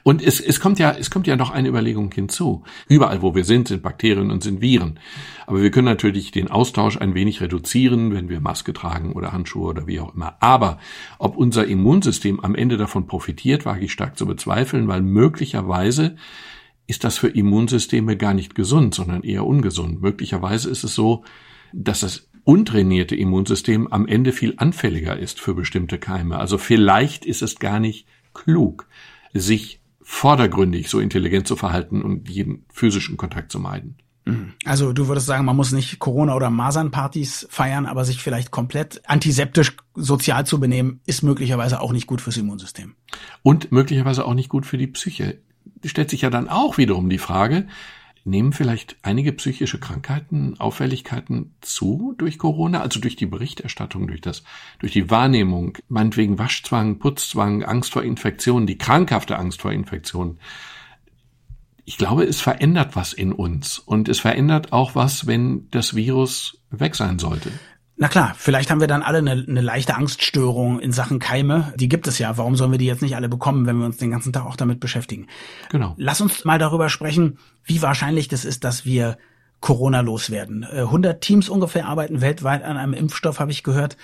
Und 0.02 0.22
es, 0.22 0.40
es 0.40 0.58
kommt 0.58 0.78
ja, 0.78 0.90
es 0.90 1.10
kommt 1.10 1.26
ja 1.26 1.36
noch 1.36 1.50
eine 1.50 1.68
Überlegung 1.68 2.10
hinzu. 2.12 2.64
Überall, 2.88 3.22
wo 3.22 3.34
wir 3.34 3.44
sind, 3.44 3.68
sind 3.68 3.82
Bakterien 3.82 4.30
und 4.30 4.42
sind 4.42 4.60
Viren. 4.60 4.98
Aber 5.46 5.62
wir 5.62 5.70
können 5.70 5.84
natürlich 5.84 6.32
den 6.32 6.50
Austausch 6.50 6.96
ein 6.96 7.14
wenig 7.14 7.40
reduzieren, 7.40 8.12
wenn 8.12 8.28
wir 8.28 8.40
Maske 8.40 8.72
tragen 8.72 9.12
oder 9.12 9.32
Handschuhe 9.32 9.68
oder 9.68 9.86
wie 9.86 10.00
auch 10.00 10.14
immer. 10.14 10.36
Aber 10.40 10.78
ob 11.18 11.36
unser 11.36 11.66
Immunsystem 11.66 12.40
am 12.40 12.54
Ende 12.54 12.76
davon 12.76 13.06
profitiert, 13.06 13.64
wage 13.64 13.84
ich 13.84 13.92
stark 13.92 14.18
zu 14.18 14.26
bezweifeln, 14.26 14.88
weil 14.88 15.02
möglicherweise 15.02 16.16
ist 16.86 17.04
das 17.04 17.16
für 17.16 17.28
Immunsysteme 17.28 18.16
gar 18.16 18.34
nicht 18.34 18.54
gesund, 18.54 18.94
sondern 18.94 19.22
eher 19.22 19.46
ungesund. 19.46 20.02
Möglicherweise 20.02 20.68
ist 20.70 20.82
es 20.82 20.94
so, 20.94 21.24
dass 21.72 22.00
das 22.00 22.28
untrainierte 22.44 23.14
Immunsystem 23.14 23.86
am 23.86 24.06
Ende 24.06 24.32
viel 24.32 24.54
anfälliger 24.56 25.16
ist 25.16 25.40
für 25.40 25.54
bestimmte 25.54 25.98
Keime. 25.98 26.38
Also 26.38 26.58
vielleicht 26.58 27.24
ist 27.24 27.40
es 27.40 27.60
gar 27.60 27.78
nicht 27.78 28.06
klug, 28.34 28.88
sich 29.32 29.80
vordergründig 30.02 30.90
so 30.90 30.98
intelligent 30.98 31.46
zu 31.46 31.56
verhalten 31.56 32.02
und 32.02 32.28
jeden 32.28 32.64
physischen 32.72 33.16
Kontakt 33.16 33.52
zu 33.52 33.60
meiden. 33.60 33.96
Mhm. 34.24 34.52
Also 34.64 34.92
du 34.92 35.08
würdest 35.08 35.26
sagen, 35.26 35.44
man 35.44 35.56
muss 35.56 35.72
nicht 35.72 35.98
Corona- 35.98 36.34
oder 36.34 36.50
Masernpartys 36.50 37.46
feiern, 37.50 37.86
aber 37.86 38.04
sich 38.04 38.22
vielleicht 38.22 38.50
komplett 38.50 39.00
antiseptisch 39.08 39.76
sozial 39.94 40.46
zu 40.46 40.60
benehmen, 40.60 41.00
ist 41.06 41.22
möglicherweise 41.22 41.80
auch 41.80 41.92
nicht 41.92 42.06
gut 42.06 42.20
fürs 42.20 42.36
Immunsystem. 42.36 42.94
Und 43.42 43.72
möglicherweise 43.72 44.24
auch 44.24 44.34
nicht 44.34 44.48
gut 44.48 44.66
für 44.66 44.78
die 44.78 44.86
Psyche. 44.86 45.38
Stellt 45.84 46.10
sich 46.10 46.22
ja 46.22 46.30
dann 46.30 46.48
auch 46.48 46.78
wiederum 46.78 47.08
die 47.08 47.18
Frage, 47.18 47.66
Nehmen 48.24 48.52
vielleicht 48.52 48.96
einige 49.02 49.32
psychische 49.32 49.80
Krankheiten, 49.80 50.54
Auffälligkeiten 50.60 51.54
zu 51.60 52.14
durch 52.18 52.38
Corona, 52.38 52.80
also 52.80 53.00
durch 53.00 53.16
die 53.16 53.26
Berichterstattung, 53.26 54.06
durch 54.06 54.20
das, 54.20 54.44
durch 54.78 54.92
die 54.92 55.10
Wahrnehmung, 55.10 55.78
meinetwegen 55.88 56.38
Waschzwang, 56.38 57.00
Putzzwang, 57.00 57.64
Angst 57.64 57.92
vor 57.92 58.04
Infektionen, 58.04 58.66
die 58.66 58.78
krankhafte 58.78 59.36
Angst 59.38 59.60
vor 59.60 59.72
Infektionen. 59.72 60.38
Ich 61.84 61.98
glaube, 61.98 62.24
es 62.24 62.40
verändert 62.40 62.94
was 62.94 63.12
in 63.12 63.32
uns 63.32 63.80
und 63.80 64.08
es 64.08 64.20
verändert 64.20 64.72
auch 64.72 64.94
was, 64.94 65.26
wenn 65.26 65.68
das 65.72 65.96
Virus 65.96 66.58
weg 66.70 66.94
sein 66.94 67.18
sollte. 67.18 67.50
Na 67.96 68.08
klar, 68.08 68.32
vielleicht 68.36 68.70
haben 68.70 68.80
wir 68.80 68.88
dann 68.88 69.02
alle 69.02 69.18
eine, 69.18 69.32
eine 69.32 69.60
leichte 69.60 69.94
Angststörung 69.94 70.80
in 70.80 70.92
Sachen 70.92 71.18
Keime. 71.18 71.72
Die 71.76 71.88
gibt 71.88 72.06
es 72.06 72.18
ja. 72.18 72.36
Warum 72.36 72.56
sollen 72.56 72.72
wir 72.72 72.78
die 72.78 72.86
jetzt 72.86 73.02
nicht 73.02 73.16
alle 73.16 73.28
bekommen, 73.28 73.66
wenn 73.66 73.78
wir 73.78 73.86
uns 73.86 73.98
den 73.98 74.10
ganzen 74.10 74.32
Tag 74.32 74.46
auch 74.46 74.56
damit 74.56 74.80
beschäftigen? 74.80 75.26
Genau. 75.70 75.94
Lass 75.98 76.20
uns 76.20 76.44
mal 76.44 76.58
darüber 76.58 76.88
sprechen, 76.88 77.38
wie 77.64 77.82
wahrscheinlich 77.82 78.28
das 78.28 78.44
ist, 78.44 78.64
dass 78.64 78.84
wir 78.84 79.18
Corona 79.60 80.00
loswerden. 80.00 80.64
100 80.64 81.16
äh, 81.16 81.20
Teams 81.20 81.48
ungefähr 81.48 81.86
arbeiten 81.86 82.20
weltweit 82.20 82.64
an 82.64 82.76
einem 82.76 82.94
Impfstoff, 82.94 83.40
habe 83.40 83.52
ich 83.52 83.62
gehört. 83.62 83.96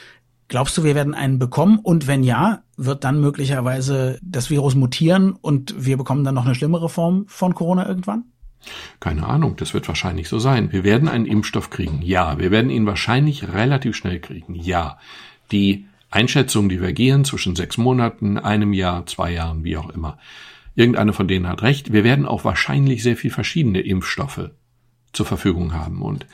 Glaubst 0.49 0.79
du, 0.79 0.85
wir 0.85 0.95
werden 0.95 1.15
einen 1.15 1.39
bekommen? 1.39 1.79
Und 1.79 2.07
wenn 2.07 2.23
ja, 2.23 2.63
wird 2.77 3.05
dann 3.05 3.21
möglicherweise 3.21 4.19
das 4.23 4.49
Virus 4.49 4.75
mutieren 4.75 5.33
und 5.33 5.75
wir 5.85 5.97
bekommen 5.97 6.25
dann 6.25 6.35
noch 6.35 6.47
eine 6.47 6.55
schlimmere 6.55 6.89
Form 6.89 7.25
von 7.27 7.55
Corona 7.55 7.87
irgendwann? 7.87 8.25
Keine 9.01 9.27
Ahnung, 9.27 9.57
das 9.57 9.75
wird 9.75 9.89
wahrscheinlich 9.89 10.29
so 10.29 10.39
sein. 10.39 10.73
Wir 10.73 10.85
werden 10.85 11.09
einen 11.09 11.27
Impfstoff 11.27 11.71
kriegen, 11.71 12.03
ja. 12.03 12.39
Wir 12.39 12.51
werden 12.51 12.71
ihn 12.71 12.87
wahrscheinlich 12.87 13.53
relativ 13.53 13.97
schnell 13.97 14.21
kriegen, 14.21 14.55
ja. 14.55 14.99
Die 15.53 15.87
Einschätzungen 16.11 16.69
divergieren 16.69 17.25
zwischen 17.25 17.57
sechs 17.57 17.79
Monaten, 17.79 18.39
einem 18.39 18.73
Jahr, 18.73 19.07
zwei 19.07 19.33
Jahren, 19.33 19.65
wie 19.65 19.77
auch 19.77 19.91
immer. 19.91 20.19
Irgendeine 20.75 21.13
von 21.13 21.29
denen 21.29 21.49
hat 21.49 21.63
recht. 21.63 21.93
Wir 21.93 22.05
werden 22.05 22.27
auch 22.27 22.45
wahrscheinlich 22.45 23.03
sehr 23.03 23.17
viel 23.17 23.31
verschiedene 23.31 23.81
Impfstoffe 23.81 24.51
zur 25.13 25.27
Verfügung 25.27 25.75
haben 25.75 26.03
und 26.03 26.27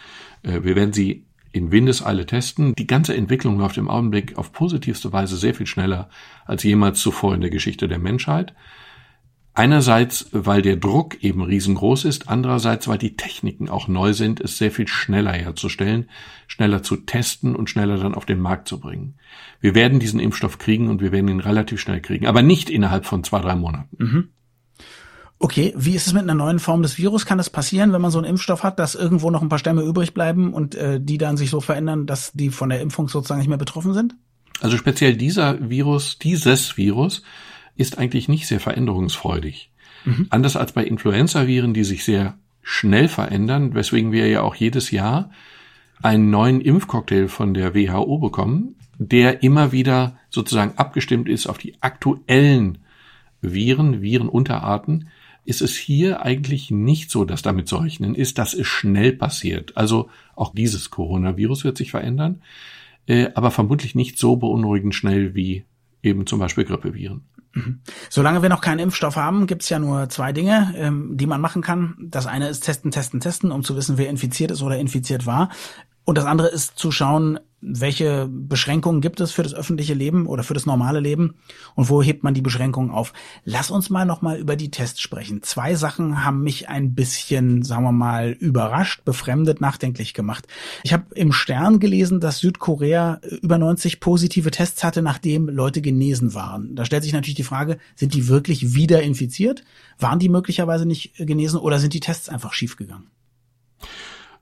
äh, 0.42 0.62
wir 0.62 0.76
werden 0.76 0.92
sie 0.92 1.24
in 1.52 1.70
Windeseile 1.70 2.26
testen. 2.26 2.74
Die 2.74 2.86
ganze 2.86 3.16
Entwicklung 3.16 3.58
läuft 3.58 3.78
im 3.78 3.88
Augenblick 3.88 4.36
auf 4.36 4.52
positivste 4.52 5.12
Weise 5.12 5.36
sehr 5.36 5.54
viel 5.54 5.66
schneller 5.66 6.10
als 6.44 6.64
jemals 6.64 7.00
zuvor 7.00 7.34
in 7.34 7.40
der 7.40 7.50
Geschichte 7.50 7.86
der 7.86 8.00
Menschheit. 8.00 8.54
Einerseits, 9.56 10.26
weil 10.32 10.62
der 10.62 10.76
Druck 10.76 11.22
eben 11.22 11.40
riesengroß 11.40 12.06
ist, 12.06 12.28
andererseits, 12.28 12.88
weil 12.88 12.98
die 12.98 13.14
Techniken 13.14 13.68
auch 13.68 13.86
neu 13.86 14.12
sind, 14.12 14.40
es 14.40 14.58
sehr 14.58 14.72
viel 14.72 14.88
schneller 14.88 15.32
herzustellen, 15.32 16.10
schneller 16.48 16.82
zu 16.82 16.96
testen 16.96 17.54
und 17.54 17.70
schneller 17.70 17.98
dann 17.98 18.16
auf 18.16 18.26
den 18.26 18.40
Markt 18.40 18.66
zu 18.66 18.80
bringen. 18.80 19.14
Wir 19.60 19.76
werden 19.76 20.00
diesen 20.00 20.18
Impfstoff 20.18 20.58
kriegen 20.58 20.88
und 20.88 21.00
wir 21.00 21.12
werden 21.12 21.28
ihn 21.28 21.38
relativ 21.38 21.80
schnell 21.80 22.00
kriegen, 22.00 22.26
aber 22.26 22.42
nicht 22.42 22.68
innerhalb 22.68 23.06
von 23.06 23.22
zwei, 23.22 23.40
drei 23.40 23.54
Monaten. 23.54 23.96
Mhm. 24.04 24.28
Okay, 25.38 25.72
wie 25.76 25.94
ist 25.94 26.08
es 26.08 26.14
mit 26.14 26.22
einer 26.22 26.34
neuen 26.34 26.58
Form 26.58 26.82
des 26.82 26.98
Virus? 26.98 27.24
Kann 27.24 27.38
das 27.38 27.50
passieren, 27.50 27.92
wenn 27.92 28.00
man 28.00 28.10
so 28.10 28.18
einen 28.18 28.26
Impfstoff 28.26 28.64
hat, 28.64 28.80
dass 28.80 28.96
irgendwo 28.96 29.30
noch 29.30 29.42
ein 29.42 29.48
paar 29.48 29.58
Stämme 29.58 29.82
übrig 29.82 30.14
bleiben 30.14 30.52
und 30.52 30.74
äh, 30.74 31.00
die 31.00 31.18
dann 31.18 31.36
sich 31.36 31.50
so 31.50 31.60
verändern, 31.60 32.06
dass 32.06 32.32
die 32.32 32.50
von 32.50 32.70
der 32.70 32.80
Impfung 32.80 33.08
sozusagen 33.08 33.38
nicht 33.38 33.48
mehr 33.48 33.58
betroffen 33.58 33.94
sind? 33.94 34.16
Also 34.60 34.76
speziell 34.76 35.16
dieser 35.16 35.68
Virus, 35.68 36.18
dieses 36.18 36.76
Virus, 36.76 37.22
ist 37.76 37.98
eigentlich 37.98 38.28
nicht 38.28 38.46
sehr 38.46 38.60
veränderungsfreudig. 38.60 39.70
Mhm. 40.04 40.26
Anders 40.30 40.56
als 40.56 40.72
bei 40.72 40.84
Influenza-Viren, 40.84 41.74
die 41.74 41.84
sich 41.84 42.04
sehr 42.04 42.38
schnell 42.62 43.08
verändern, 43.08 43.74
weswegen 43.74 44.12
wir 44.12 44.28
ja 44.28 44.42
auch 44.42 44.54
jedes 44.54 44.90
Jahr 44.90 45.30
einen 46.02 46.30
neuen 46.30 46.60
Impfcocktail 46.60 47.28
von 47.28 47.54
der 47.54 47.74
WHO 47.74 48.18
bekommen, 48.18 48.76
der 48.98 49.42
immer 49.42 49.72
wieder 49.72 50.18
sozusagen 50.30 50.76
abgestimmt 50.76 51.28
ist 51.28 51.46
auf 51.46 51.58
die 51.58 51.74
aktuellen 51.80 52.78
Viren, 53.40 54.02
Virenunterarten, 54.02 55.08
ist 55.44 55.60
es 55.60 55.76
hier 55.76 56.22
eigentlich 56.22 56.70
nicht 56.70 57.10
so, 57.10 57.24
dass 57.24 57.42
damit 57.42 57.68
zu 57.68 57.76
rechnen 57.76 58.14
ist, 58.14 58.38
dass 58.38 58.54
es 58.54 58.66
schnell 58.66 59.12
passiert. 59.12 59.76
Also 59.76 60.08
auch 60.34 60.54
dieses 60.54 60.90
Coronavirus 60.90 61.64
wird 61.64 61.76
sich 61.76 61.90
verändern, 61.90 62.40
äh, 63.06 63.28
aber 63.34 63.50
vermutlich 63.50 63.94
nicht 63.94 64.18
so 64.18 64.36
beunruhigend 64.36 64.94
schnell 64.94 65.34
wie 65.34 65.64
eben 66.02 66.26
zum 66.26 66.38
Beispiel 66.38 66.64
Grippeviren. 66.64 67.22
Mhm. 67.54 67.80
Solange 68.10 68.42
wir 68.42 68.48
noch 68.48 68.60
keinen 68.60 68.80
Impfstoff 68.80 69.16
haben, 69.16 69.46
gibt's 69.46 69.68
ja 69.68 69.78
nur 69.78 70.08
zwei 70.08 70.32
Dinge, 70.32 70.74
ähm, 70.76 71.16
die 71.16 71.26
man 71.26 71.40
machen 71.40 71.62
kann. 71.62 71.96
Das 72.00 72.26
eine 72.26 72.48
ist 72.48 72.60
testen, 72.60 72.90
testen, 72.90 73.20
testen, 73.20 73.52
um 73.52 73.62
zu 73.64 73.76
wissen, 73.76 73.96
wer 73.96 74.08
infiziert 74.08 74.50
ist 74.50 74.62
oder 74.62 74.78
infiziert 74.78 75.24
war. 75.26 75.50
Und 76.04 76.18
das 76.18 76.26
andere 76.26 76.48
ist 76.48 76.78
zu 76.78 76.90
schauen, 76.90 77.38
welche 77.66 78.28
Beschränkungen 78.30 79.00
gibt 79.00 79.20
es 79.20 79.32
für 79.32 79.42
das 79.42 79.54
öffentliche 79.54 79.94
Leben 79.94 80.26
oder 80.26 80.42
für 80.42 80.52
das 80.52 80.66
normale 80.66 81.00
Leben 81.00 81.36
und 81.74 81.88
wo 81.88 82.02
hebt 82.02 82.22
man 82.22 82.34
die 82.34 82.42
Beschränkungen 82.42 82.90
auf. 82.90 83.14
Lass 83.44 83.70
uns 83.70 83.88
mal 83.88 84.04
nochmal 84.04 84.38
über 84.38 84.54
die 84.54 84.70
Tests 84.70 85.00
sprechen. 85.00 85.42
Zwei 85.42 85.74
Sachen 85.74 86.24
haben 86.24 86.42
mich 86.42 86.68
ein 86.68 86.94
bisschen, 86.94 87.62
sagen 87.62 87.84
wir 87.84 87.92
mal, 87.92 88.32
überrascht, 88.32 89.04
befremdet, 89.04 89.62
nachdenklich 89.62 90.12
gemacht. 90.12 90.46
Ich 90.82 90.92
habe 90.92 91.14
im 91.14 91.32
Stern 91.32 91.80
gelesen, 91.80 92.20
dass 92.20 92.38
Südkorea 92.38 93.20
über 93.40 93.56
90 93.56 94.00
positive 94.00 94.50
Tests 94.50 94.84
hatte, 94.84 95.00
nachdem 95.00 95.48
Leute 95.48 95.80
genesen 95.80 96.34
waren. 96.34 96.76
Da 96.76 96.84
stellt 96.84 97.02
sich 97.02 97.14
natürlich 97.14 97.34
die 97.34 97.44
Frage, 97.44 97.78
sind 97.94 98.12
die 98.12 98.28
wirklich 98.28 98.74
wieder 98.74 99.02
infiziert? 99.02 99.64
Waren 99.98 100.18
die 100.18 100.28
möglicherweise 100.28 100.84
nicht 100.84 101.14
genesen 101.16 101.60
oder 101.60 101.78
sind 101.78 101.94
die 101.94 102.00
Tests 102.00 102.28
einfach 102.28 102.52
schiefgegangen? 102.52 103.13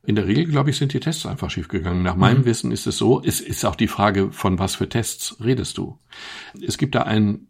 In 0.04 0.16
der 0.16 0.26
Regel, 0.26 0.46
glaube 0.46 0.70
ich, 0.70 0.76
sind 0.76 0.92
die 0.92 1.00
Tests 1.00 1.26
einfach 1.26 1.50
schiefgegangen. 1.50 2.02
Nach 2.02 2.16
meinem 2.16 2.40
mhm. 2.40 2.44
Wissen 2.44 2.72
ist 2.72 2.86
es 2.86 2.98
so, 2.98 3.22
es 3.22 3.40
ist 3.40 3.64
auch 3.64 3.76
die 3.76 3.86
Frage, 3.86 4.32
von 4.32 4.58
was 4.58 4.74
für 4.74 4.88
Tests 4.88 5.36
redest 5.40 5.78
du. 5.78 5.98
Es 6.60 6.76
gibt 6.76 6.96
da 6.96 7.04
ein, 7.04 7.46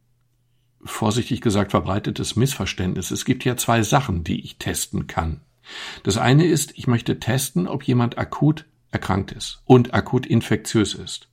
vorsichtig 0.84 1.40
gesagt, 1.40 1.70
verbreitetes 1.70 2.36
Missverständnis. 2.36 3.10
Es 3.10 3.24
gibt 3.24 3.44
ja 3.44 3.56
zwei 3.56 3.82
Sachen, 3.82 4.22
die 4.22 4.44
ich 4.44 4.58
testen 4.58 5.06
kann. 5.06 5.40
Das 6.02 6.18
eine 6.18 6.44
ist, 6.44 6.76
ich 6.76 6.86
möchte 6.86 7.20
testen, 7.20 7.68
ob 7.68 7.84
jemand 7.84 8.18
akut 8.18 8.66
erkrankt 8.90 9.32
ist 9.32 9.62
und 9.64 9.94
akut 9.94 10.26
infektiös 10.26 10.92
ist. 10.94 11.28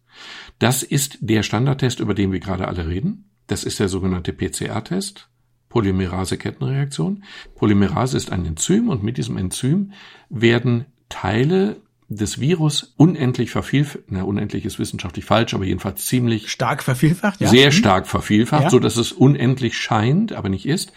Das 0.57 0.83
ist 0.83 1.17
der 1.19 1.43
Standardtest, 1.43 1.99
über 1.99 2.13
den 2.13 2.31
wir 2.31 2.39
gerade 2.39 2.67
alle 2.67 2.87
reden. 2.87 3.29
Das 3.47 3.63
ist 3.63 3.79
der 3.79 3.89
sogenannte 3.89 4.31
PCR-Test. 4.31 5.29
Polymerase-Kettenreaktion. 5.69 7.23
Polymerase 7.55 8.17
ist 8.17 8.31
ein 8.31 8.45
Enzym 8.45 8.89
und 8.89 9.03
mit 9.03 9.17
diesem 9.17 9.37
Enzym 9.37 9.91
werden 10.29 10.85
Teile 11.09 11.77
des 12.09 12.39
Virus 12.39 12.93
unendlich 12.97 13.51
vervielfacht, 13.51 14.03
na, 14.07 14.23
unendlich 14.23 14.65
ist 14.65 14.79
wissenschaftlich 14.79 15.25
falsch, 15.25 15.53
aber 15.53 15.65
jedenfalls 15.65 16.05
ziemlich 16.05 16.49
stark 16.49 16.81
vervielfacht, 16.81 17.39
ja. 17.39 17.47
Sehr 17.47 17.67
mhm. 17.67 17.73
stark 17.73 18.07
vervielfacht, 18.07 18.63
ja. 18.63 18.69
so 18.69 18.79
dass 18.79 18.97
es 18.97 19.11
unendlich 19.11 19.77
scheint, 19.77 20.33
aber 20.33 20.49
nicht 20.49 20.65
ist. 20.65 20.91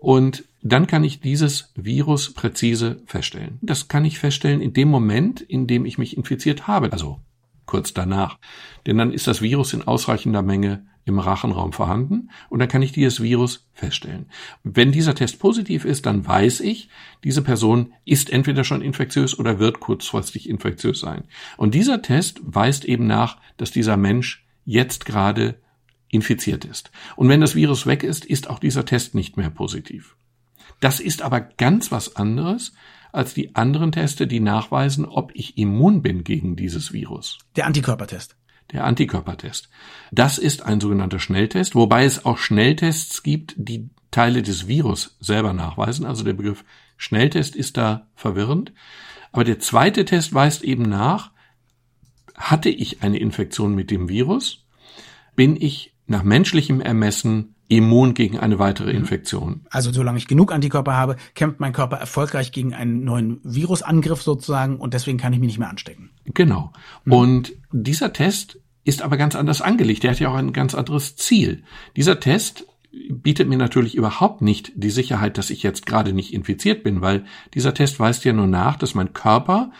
Und 0.00 0.44
dann 0.62 0.88
kann 0.88 1.04
ich 1.04 1.20
dieses 1.20 1.72
Virus 1.76 2.34
präzise 2.34 3.00
feststellen. 3.06 3.58
Das 3.62 3.86
kann 3.86 4.04
ich 4.04 4.18
feststellen 4.18 4.60
in 4.60 4.72
dem 4.72 4.88
Moment, 4.88 5.40
in 5.40 5.68
dem 5.68 5.86
ich 5.86 5.98
mich 5.98 6.16
infiziert 6.16 6.66
habe, 6.66 6.92
also 6.92 7.20
kurz 7.66 7.94
danach. 7.94 8.38
Denn 8.86 8.98
dann 8.98 9.12
ist 9.12 9.28
das 9.28 9.42
Virus 9.42 9.72
in 9.72 9.82
ausreichender 9.82 10.42
Menge 10.42 10.84
im 11.06 11.20
Rachenraum 11.20 11.72
vorhanden 11.72 12.30
und 12.50 12.58
dann 12.58 12.68
kann 12.68 12.82
ich 12.82 12.92
dieses 12.92 13.22
Virus 13.22 13.68
feststellen. 13.72 14.26
Wenn 14.64 14.90
dieser 14.90 15.14
Test 15.14 15.38
positiv 15.38 15.84
ist, 15.84 16.04
dann 16.04 16.26
weiß 16.26 16.60
ich, 16.60 16.90
diese 17.22 17.42
Person 17.42 17.92
ist 18.04 18.28
entweder 18.28 18.64
schon 18.64 18.82
infektiös 18.82 19.38
oder 19.38 19.60
wird 19.60 19.78
kurzfristig 19.78 20.48
infektiös 20.48 21.00
sein. 21.00 21.24
Und 21.56 21.74
dieser 21.74 22.02
Test 22.02 22.40
weist 22.42 22.84
eben 22.84 23.06
nach, 23.06 23.38
dass 23.56 23.70
dieser 23.70 23.96
Mensch 23.96 24.44
jetzt 24.64 25.06
gerade 25.06 25.54
infiziert 26.08 26.64
ist. 26.64 26.90
Und 27.14 27.28
wenn 27.28 27.40
das 27.40 27.54
Virus 27.54 27.86
weg 27.86 28.02
ist, 28.02 28.24
ist 28.24 28.50
auch 28.50 28.58
dieser 28.58 28.84
Test 28.84 29.14
nicht 29.14 29.36
mehr 29.36 29.50
positiv. 29.50 30.16
Das 30.80 30.98
ist 30.98 31.22
aber 31.22 31.40
ganz 31.40 31.92
was 31.92 32.16
anderes 32.16 32.72
als 33.12 33.32
die 33.32 33.54
anderen 33.54 33.92
Teste, 33.92 34.26
die 34.26 34.40
nachweisen, 34.40 35.04
ob 35.04 35.30
ich 35.34 35.56
immun 35.56 36.02
bin 36.02 36.24
gegen 36.24 36.56
dieses 36.56 36.92
Virus. 36.92 37.38
Der 37.54 37.66
Antikörpertest 37.66 38.36
der 38.72 38.84
Antikörpertest. 38.84 39.68
Das 40.12 40.38
ist 40.38 40.62
ein 40.62 40.80
sogenannter 40.80 41.18
Schnelltest, 41.18 41.74
wobei 41.74 42.04
es 42.04 42.24
auch 42.24 42.38
Schnelltests 42.38 43.22
gibt, 43.22 43.54
die 43.56 43.90
Teile 44.10 44.42
des 44.42 44.66
Virus 44.66 45.16
selber 45.20 45.52
nachweisen. 45.52 46.06
Also 46.06 46.24
der 46.24 46.32
Begriff 46.32 46.64
Schnelltest 46.96 47.56
ist 47.56 47.76
da 47.76 48.06
verwirrend. 48.14 48.72
Aber 49.32 49.44
der 49.44 49.58
zweite 49.58 50.04
Test 50.04 50.32
weist 50.32 50.62
eben 50.62 50.84
nach, 50.84 51.32
hatte 52.34 52.68
ich 52.68 53.02
eine 53.02 53.18
Infektion 53.18 53.74
mit 53.74 53.90
dem 53.90 54.08
Virus, 54.08 54.64
bin 55.34 55.60
ich 55.60 55.94
nach 56.06 56.22
menschlichem 56.22 56.80
Ermessen 56.80 57.55
immun 57.68 58.14
gegen 58.14 58.38
eine 58.38 58.58
weitere 58.58 58.92
mhm. 58.92 59.00
Infektion. 59.00 59.60
Also 59.70 59.92
solange 59.92 60.18
ich 60.18 60.28
genug 60.28 60.52
Antikörper 60.52 60.94
habe, 60.94 61.16
kämpft 61.34 61.60
mein 61.60 61.72
Körper 61.72 61.96
erfolgreich 61.96 62.52
gegen 62.52 62.74
einen 62.74 63.04
neuen 63.04 63.40
Virusangriff 63.42 64.22
sozusagen 64.22 64.76
und 64.76 64.94
deswegen 64.94 65.18
kann 65.18 65.32
ich 65.32 65.40
mich 65.40 65.48
nicht 65.48 65.58
mehr 65.58 65.70
anstecken. 65.70 66.10
Genau. 66.24 66.72
Mhm. 67.04 67.12
Und 67.12 67.52
dieser 67.72 68.12
Test 68.12 68.58
ist 68.84 69.02
aber 69.02 69.16
ganz 69.16 69.34
anders 69.34 69.62
angelegt. 69.62 70.04
Der 70.04 70.12
hat 70.12 70.20
ja 70.20 70.30
auch 70.30 70.36
ein 70.36 70.52
ganz 70.52 70.74
anderes 70.74 71.16
Ziel. 71.16 71.64
Dieser 71.96 72.20
Test 72.20 72.66
bietet 73.10 73.48
mir 73.48 73.58
natürlich 73.58 73.94
überhaupt 73.94 74.42
nicht 74.42 74.72
die 74.74 74.90
Sicherheit, 74.90 75.38
dass 75.38 75.50
ich 75.50 75.62
jetzt 75.62 75.86
gerade 75.86 76.12
nicht 76.12 76.32
infiziert 76.32 76.82
bin, 76.82 77.00
weil 77.00 77.24
dieser 77.54 77.74
Test 77.74 78.00
weist 78.00 78.24
ja 78.24 78.32
nur 78.32 78.46
nach, 78.46 78.76
dass 78.76 78.94
mein 78.94 79.12
Körper 79.12 79.72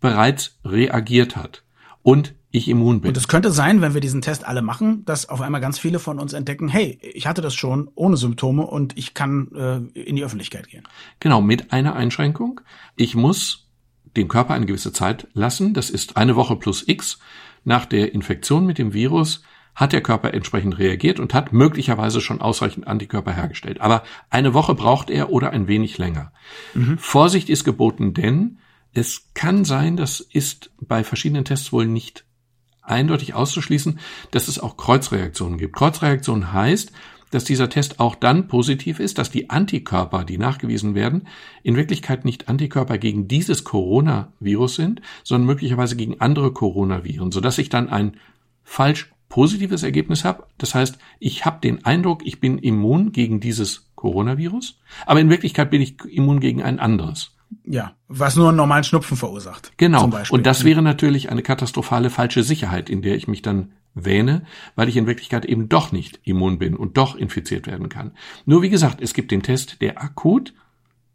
bereits 0.00 0.58
reagiert 0.64 1.36
hat 1.36 1.64
und 2.02 2.34
ich 2.52 2.68
immun 2.68 3.00
bin. 3.00 3.08
Und 3.08 3.16
es 3.16 3.28
könnte 3.28 3.50
sein, 3.50 3.80
wenn 3.80 3.94
wir 3.94 4.00
diesen 4.00 4.20
Test 4.20 4.46
alle 4.46 4.62
machen, 4.62 5.04
dass 5.06 5.28
auf 5.28 5.40
einmal 5.40 5.60
ganz 5.60 5.78
viele 5.78 5.98
von 5.98 6.18
uns 6.18 6.34
entdecken, 6.34 6.68
hey, 6.68 6.98
ich 7.02 7.26
hatte 7.26 7.40
das 7.40 7.54
schon 7.54 7.90
ohne 7.94 8.18
Symptome 8.18 8.66
und 8.66 8.96
ich 8.96 9.14
kann 9.14 9.48
äh, 9.54 9.98
in 9.98 10.16
die 10.16 10.22
Öffentlichkeit 10.22 10.68
gehen. 10.68 10.86
Genau, 11.18 11.40
mit 11.40 11.72
einer 11.72 11.96
Einschränkung. 11.96 12.60
Ich 12.94 13.16
muss 13.16 13.70
dem 14.16 14.28
Körper 14.28 14.52
eine 14.52 14.66
gewisse 14.66 14.92
Zeit 14.92 15.26
lassen. 15.32 15.72
Das 15.72 15.88
ist 15.88 16.18
eine 16.18 16.36
Woche 16.36 16.56
plus 16.56 16.86
X. 16.86 17.18
Nach 17.64 17.86
der 17.86 18.12
Infektion 18.12 18.66
mit 18.66 18.76
dem 18.76 18.92
Virus 18.92 19.42
hat 19.74 19.94
der 19.94 20.02
Körper 20.02 20.34
entsprechend 20.34 20.78
reagiert 20.78 21.18
und 21.18 21.32
hat 21.32 21.54
möglicherweise 21.54 22.20
schon 22.20 22.42
ausreichend 22.42 22.86
Antikörper 22.86 23.32
hergestellt. 23.32 23.80
Aber 23.80 24.02
eine 24.28 24.52
Woche 24.52 24.74
braucht 24.74 25.08
er 25.08 25.30
oder 25.30 25.50
ein 25.50 25.68
wenig 25.68 25.96
länger. 25.96 26.32
Mhm. 26.74 26.98
Vorsicht 26.98 27.48
ist 27.48 27.64
geboten, 27.64 28.12
denn 28.12 28.58
es 28.92 29.30
kann 29.32 29.64
sein, 29.64 29.96
das 29.96 30.20
ist 30.20 30.70
bei 30.82 31.02
verschiedenen 31.02 31.46
Tests 31.46 31.72
wohl 31.72 31.86
nicht 31.86 32.26
eindeutig 32.82 33.34
auszuschließen, 33.34 33.98
dass 34.30 34.48
es 34.48 34.58
auch 34.58 34.76
Kreuzreaktionen 34.76 35.58
gibt. 35.58 35.74
Kreuzreaktion 35.74 36.52
heißt, 36.52 36.92
dass 37.32 37.44
dieser 37.44 37.70
Test 37.70 37.98
auch 37.98 38.14
dann 38.14 38.46
positiv 38.46 39.00
ist, 39.00 39.18
dass 39.18 39.30
die 39.30 39.50
Antikörper, 39.50 40.24
die 40.24 40.38
nachgewiesen 40.38 40.94
werden, 40.94 41.26
in 41.62 41.76
Wirklichkeit 41.76 42.24
nicht 42.24 42.48
Antikörper 42.48 42.98
gegen 42.98 43.26
dieses 43.26 43.64
Coronavirus 43.64 44.74
sind, 44.76 45.00
sondern 45.24 45.46
möglicherweise 45.46 45.96
gegen 45.96 46.20
andere 46.20 46.52
Coronaviren, 46.52 47.32
sodass 47.32 47.58
ich 47.58 47.70
dann 47.70 47.88
ein 47.88 48.18
falsch 48.62 49.10
positives 49.30 49.82
Ergebnis 49.82 50.24
habe. 50.24 50.44
Das 50.58 50.74
heißt, 50.74 50.98
ich 51.18 51.46
habe 51.46 51.60
den 51.62 51.86
Eindruck, 51.86 52.20
ich 52.24 52.38
bin 52.38 52.58
immun 52.58 53.12
gegen 53.12 53.40
dieses 53.40 53.90
Coronavirus, 53.94 54.78
aber 55.06 55.20
in 55.20 55.30
Wirklichkeit 55.30 55.70
bin 55.70 55.80
ich 55.80 56.04
immun 56.04 56.38
gegen 56.38 56.62
ein 56.62 56.78
anderes. 56.78 57.34
Ja, 57.64 57.94
was 58.08 58.36
nur 58.36 58.48
einen 58.48 58.56
normalen 58.56 58.84
Schnupfen 58.84 59.16
verursacht. 59.16 59.72
Genau. 59.76 60.10
Und 60.30 60.46
das 60.46 60.64
wäre 60.64 60.82
natürlich 60.82 61.30
eine 61.30 61.42
katastrophale 61.42 62.10
falsche 62.10 62.42
Sicherheit, 62.42 62.90
in 62.90 63.02
der 63.02 63.16
ich 63.16 63.28
mich 63.28 63.42
dann 63.42 63.72
wähne, 63.94 64.44
weil 64.74 64.88
ich 64.88 64.96
in 64.96 65.06
Wirklichkeit 65.06 65.44
eben 65.44 65.68
doch 65.68 65.92
nicht 65.92 66.20
immun 66.24 66.58
bin 66.58 66.74
und 66.74 66.96
doch 66.96 67.14
infiziert 67.14 67.66
werden 67.66 67.88
kann. 67.88 68.12
Nur 68.46 68.62
wie 68.62 68.70
gesagt, 68.70 69.00
es 69.00 69.14
gibt 69.14 69.30
den 69.30 69.42
Test, 69.42 69.82
der 69.82 70.02
akut 70.02 70.54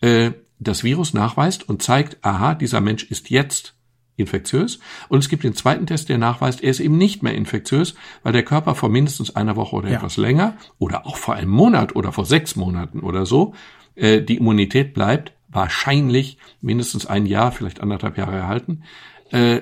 äh, 0.01 0.31
das 0.59 0.83
Virus 0.83 1.13
nachweist 1.13 1.67
und 1.67 1.81
zeigt, 1.81 2.17
aha, 2.23 2.55
dieser 2.55 2.81
Mensch 2.81 3.03
ist 3.03 3.29
jetzt 3.29 3.75
infektiös. 4.15 4.79
Und 5.09 5.19
es 5.19 5.29
gibt 5.29 5.43
den 5.43 5.53
zweiten 5.53 5.85
Test, 5.85 6.09
der 6.09 6.17
nachweist, 6.17 6.63
er 6.63 6.71
ist 6.71 6.79
eben 6.79 6.97
nicht 6.97 7.21
mehr 7.23 7.35
infektiös, 7.35 7.93
weil 8.23 8.33
der 8.33 8.43
Körper 8.43 8.73
vor 8.75 8.89
mindestens 8.89 9.35
einer 9.35 9.55
Woche 9.55 9.75
oder 9.75 9.89
ja. 9.89 9.97
etwas 9.97 10.17
länger 10.17 10.57
oder 10.79 11.05
auch 11.05 11.17
vor 11.17 11.35
einem 11.35 11.51
Monat 11.51 11.95
oder 11.95 12.11
vor 12.11 12.25
sechs 12.25 12.55
Monaten 12.55 12.99
oder 13.01 13.25
so 13.25 13.53
äh, 13.95 14.21
die 14.21 14.37
Immunität 14.37 14.93
bleibt 14.93 15.33
wahrscheinlich 15.49 16.37
mindestens 16.61 17.05
ein 17.05 17.25
Jahr, 17.25 17.51
vielleicht 17.51 17.81
anderthalb 17.81 18.17
Jahre 18.17 18.35
erhalten. 18.35 18.83
Äh, 19.31 19.61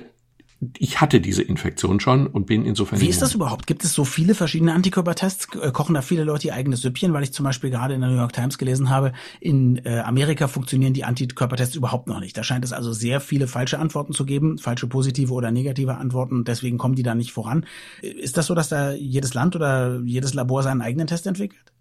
ich 0.78 1.00
hatte 1.02 1.20
diese 1.20 1.42
Infektion 1.42 2.00
schon 2.00 2.26
und 2.26 2.46
bin 2.46 2.64
insofern. 2.64 3.00
Wie 3.00 3.08
ist 3.08 3.20
das 3.20 3.34
überhaupt? 3.34 3.66
Gibt 3.66 3.84
es 3.84 3.92
so 3.92 4.04
viele 4.04 4.34
verschiedene 4.34 4.72
Antikörpertests? 4.72 5.48
Äh, 5.60 5.70
kochen 5.70 5.94
da 5.94 6.00
viele 6.00 6.24
Leute 6.24 6.48
ihr 6.48 6.54
eigenes 6.54 6.80
Süppchen? 6.80 7.12
Weil 7.12 7.24
ich 7.24 7.32
zum 7.32 7.44
Beispiel 7.44 7.68
gerade 7.68 7.94
in 7.94 8.00
der 8.00 8.08
New 8.08 8.16
York 8.16 8.32
Times 8.32 8.56
gelesen 8.56 8.88
habe, 8.88 9.12
in 9.38 9.84
äh, 9.84 9.98
Amerika 9.98 10.48
funktionieren 10.48 10.94
die 10.94 11.04
Antikörpertests 11.04 11.76
überhaupt 11.76 12.08
noch 12.08 12.20
nicht. 12.20 12.36
Da 12.38 12.42
scheint 12.42 12.64
es 12.64 12.72
also 12.72 12.92
sehr 12.92 13.20
viele 13.20 13.48
falsche 13.48 13.78
Antworten 13.78 14.14
zu 14.14 14.24
geben, 14.24 14.56
falsche 14.56 14.86
positive 14.86 15.32
oder 15.32 15.50
negative 15.50 15.98
Antworten. 15.98 16.36
Und 16.36 16.48
deswegen 16.48 16.78
kommen 16.78 16.94
die 16.94 17.02
da 17.02 17.14
nicht 17.14 17.32
voran. 17.32 17.66
Ist 18.00 18.38
das 18.38 18.46
so, 18.46 18.54
dass 18.54 18.70
da 18.70 18.92
jedes 18.92 19.34
Land 19.34 19.56
oder 19.56 20.00
jedes 20.04 20.32
Labor 20.32 20.62
seinen 20.62 20.80
eigenen 20.80 21.06
Test 21.06 21.26
entwickelt? 21.26 21.75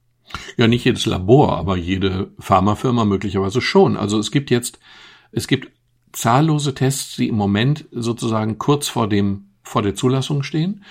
Ja, 0.57 0.67
nicht 0.67 0.85
jedes 0.85 1.05
Labor, 1.05 1.57
aber 1.57 1.77
jede 1.77 2.31
Pharmafirma 2.39 3.05
möglicherweise 3.05 3.61
schon. 3.61 3.97
Also 3.97 4.19
es 4.19 4.31
gibt 4.31 4.49
jetzt, 4.51 4.79
es 5.31 5.47
gibt 5.47 5.71
zahllose 6.11 6.73
Tests, 6.73 7.15
die 7.15 7.27
im 7.27 7.35
Moment 7.35 7.85
sozusagen 7.91 8.57
kurz 8.57 8.87
vor 8.87 9.07
dem, 9.07 9.49
vor 9.63 9.81
der 9.81 9.95
Zulassung 9.95 10.43
stehen. 10.43 10.83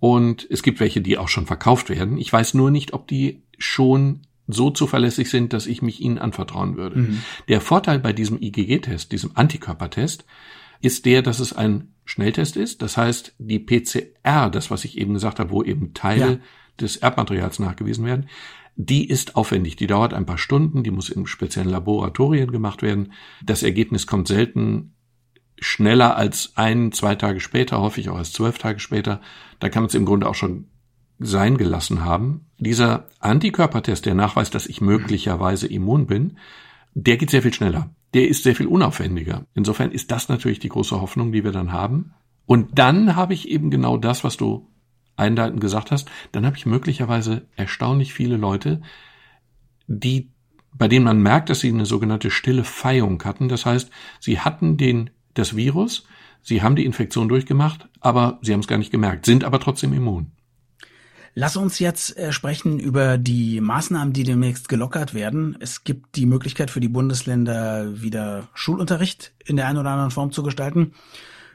Und 0.00 0.46
es 0.50 0.62
gibt 0.62 0.80
welche, 0.80 1.00
die 1.00 1.16
auch 1.16 1.28
schon 1.28 1.46
verkauft 1.46 1.88
werden. 1.88 2.18
Ich 2.18 2.32
weiß 2.32 2.54
nur 2.54 2.70
nicht, 2.70 2.92
ob 2.92 3.06
die 3.06 3.42
schon 3.58 4.20
so 4.46 4.70
zuverlässig 4.70 5.30
sind, 5.30 5.52
dass 5.52 5.66
ich 5.66 5.80
mich 5.80 6.00
ihnen 6.00 6.18
anvertrauen 6.18 6.76
würde. 6.76 7.00
Mhm. 7.00 7.22
Der 7.48 7.60
Vorteil 7.60 7.98
bei 7.98 8.12
diesem 8.12 8.40
IgG-Test, 8.42 9.12
diesem 9.12 9.30
Antikörpertest, 9.34 10.24
ist 10.82 11.06
der, 11.06 11.22
dass 11.22 11.40
es 11.40 11.54
ein 11.54 11.94
Schnelltest 12.04 12.56
ist. 12.56 12.82
Das 12.82 12.96
heißt, 12.96 13.34
die 13.38 13.58
PCR, 13.58 14.50
das, 14.50 14.70
was 14.70 14.84
ich 14.84 14.98
eben 14.98 15.14
gesagt 15.14 15.38
habe, 15.38 15.50
wo 15.50 15.62
eben 15.62 15.94
Teile 15.94 16.30
ja. 16.30 16.38
des 16.78 16.98
Erbmaterials 16.98 17.58
nachgewiesen 17.58 18.04
werden, 18.04 18.28
die 18.76 19.08
ist 19.08 19.36
aufwendig, 19.36 19.76
die 19.76 19.86
dauert 19.86 20.14
ein 20.14 20.26
paar 20.26 20.38
Stunden, 20.38 20.82
die 20.82 20.90
muss 20.90 21.08
in 21.08 21.26
speziellen 21.26 21.70
Laboratorien 21.70 22.50
gemacht 22.50 22.82
werden. 22.82 23.12
Das 23.44 23.62
Ergebnis 23.62 24.06
kommt 24.06 24.28
selten 24.28 24.94
schneller 25.60 26.16
als 26.16 26.52
ein, 26.56 26.90
zwei 26.92 27.14
Tage 27.14 27.40
später, 27.40 27.80
häufig 27.80 28.08
auch 28.08 28.18
erst 28.18 28.34
zwölf 28.34 28.58
Tage 28.58 28.80
später. 28.80 29.20
Da 29.60 29.68
kann 29.68 29.82
man 29.82 29.88
es 29.88 29.94
im 29.94 30.04
Grunde 30.04 30.28
auch 30.28 30.34
schon 30.34 30.66
sein 31.20 31.56
gelassen 31.56 32.04
haben. 32.04 32.46
Dieser 32.58 33.06
Antikörpertest, 33.20 34.04
der 34.06 34.14
nachweist, 34.14 34.54
dass 34.54 34.66
ich 34.66 34.80
möglicherweise 34.80 35.68
immun 35.68 36.06
bin, 36.06 36.38
der 36.94 37.16
geht 37.16 37.30
sehr 37.30 37.42
viel 37.42 37.54
schneller. 37.54 37.94
Der 38.12 38.28
ist 38.28 38.42
sehr 38.42 38.56
viel 38.56 38.66
unaufwendiger. 38.66 39.46
Insofern 39.54 39.92
ist 39.92 40.10
das 40.10 40.28
natürlich 40.28 40.58
die 40.58 40.68
große 40.68 41.00
Hoffnung, 41.00 41.32
die 41.32 41.44
wir 41.44 41.52
dann 41.52 41.72
haben. 41.72 42.12
Und 42.46 42.78
dann 42.78 43.16
habe 43.16 43.34
ich 43.34 43.48
eben 43.48 43.70
genau 43.70 43.96
das, 43.96 44.24
was 44.24 44.36
du 44.36 44.68
einleitend 45.16 45.60
gesagt 45.60 45.90
hast. 45.90 46.10
Dann 46.32 46.46
habe 46.46 46.56
ich 46.56 46.66
möglicherweise 46.66 47.42
erstaunlich 47.56 48.14
viele 48.14 48.36
Leute, 48.36 48.82
die, 49.86 50.30
bei 50.72 50.88
denen 50.88 51.04
man 51.04 51.22
merkt, 51.22 51.50
dass 51.50 51.60
sie 51.60 51.68
eine 51.68 51.86
sogenannte 51.86 52.30
stille 52.30 52.64
Feihung 52.64 53.22
hatten. 53.24 53.48
Das 53.48 53.66
heißt, 53.66 53.90
sie 54.20 54.40
hatten 54.40 54.76
den, 54.76 55.10
das 55.34 55.56
Virus, 55.56 56.06
sie 56.42 56.62
haben 56.62 56.76
die 56.76 56.84
Infektion 56.84 57.28
durchgemacht, 57.28 57.88
aber 58.00 58.38
sie 58.42 58.52
haben 58.52 58.60
es 58.60 58.68
gar 58.68 58.78
nicht 58.78 58.90
gemerkt, 58.90 59.26
sind 59.26 59.44
aber 59.44 59.60
trotzdem 59.60 59.92
immun. 59.92 60.32
Lass 61.36 61.56
uns 61.56 61.80
jetzt 61.80 62.16
äh, 62.16 62.30
sprechen 62.30 62.78
über 62.78 63.18
die 63.18 63.60
Maßnahmen, 63.60 64.12
die 64.12 64.22
demnächst 64.22 64.68
gelockert 64.68 65.14
werden. 65.14 65.56
Es 65.58 65.82
gibt 65.82 66.14
die 66.14 66.26
Möglichkeit 66.26 66.70
für 66.70 66.78
die 66.78 66.88
Bundesländer 66.88 68.00
wieder 68.00 68.48
Schulunterricht 68.54 69.32
in 69.44 69.56
der 69.56 69.66
einen 69.66 69.78
oder 69.78 69.90
anderen 69.90 70.12
Form 70.12 70.30
zu 70.30 70.44
gestalten. 70.44 70.92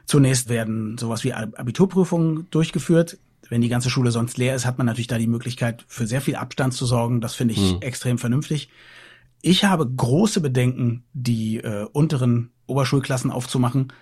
Zunächst 0.04 0.50
werden 0.50 0.98
sowas 0.98 1.24
wie 1.24 1.32
Abiturprüfungen 1.32 2.46
durchgeführt. 2.50 3.18
Wenn 3.50 3.60
die 3.60 3.68
ganze 3.68 3.90
Schule 3.90 4.12
sonst 4.12 4.38
leer 4.38 4.54
ist, 4.54 4.64
hat 4.64 4.78
man 4.78 4.86
natürlich 4.86 5.08
da 5.08 5.18
die 5.18 5.26
Möglichkeit, 5.26 5.84
für 5.88 6.06
sehr 6.06 6.22
viel 6.22 6.36
Abstand 6.36 6.72
zu 6.72 6.86
sorgen. 6.86 7.20
Das 7.20 7.34
finde 7.34 7.54
ich 7.54 7.74
mhm. 7.74 7.82
extrem 7.82 8.16
vernünftig. 8.16 8.70
Ich 9.42 9.64
habe 9.64 9.90
große 9.90 10.40
Bedenken, 10.40 11.04
die 11.12 11.58
äh, 11.58 11.86
unteren 11.92 12.50
Oberschulklassen 12.66 13.30
aufzumachen 13.30 13.92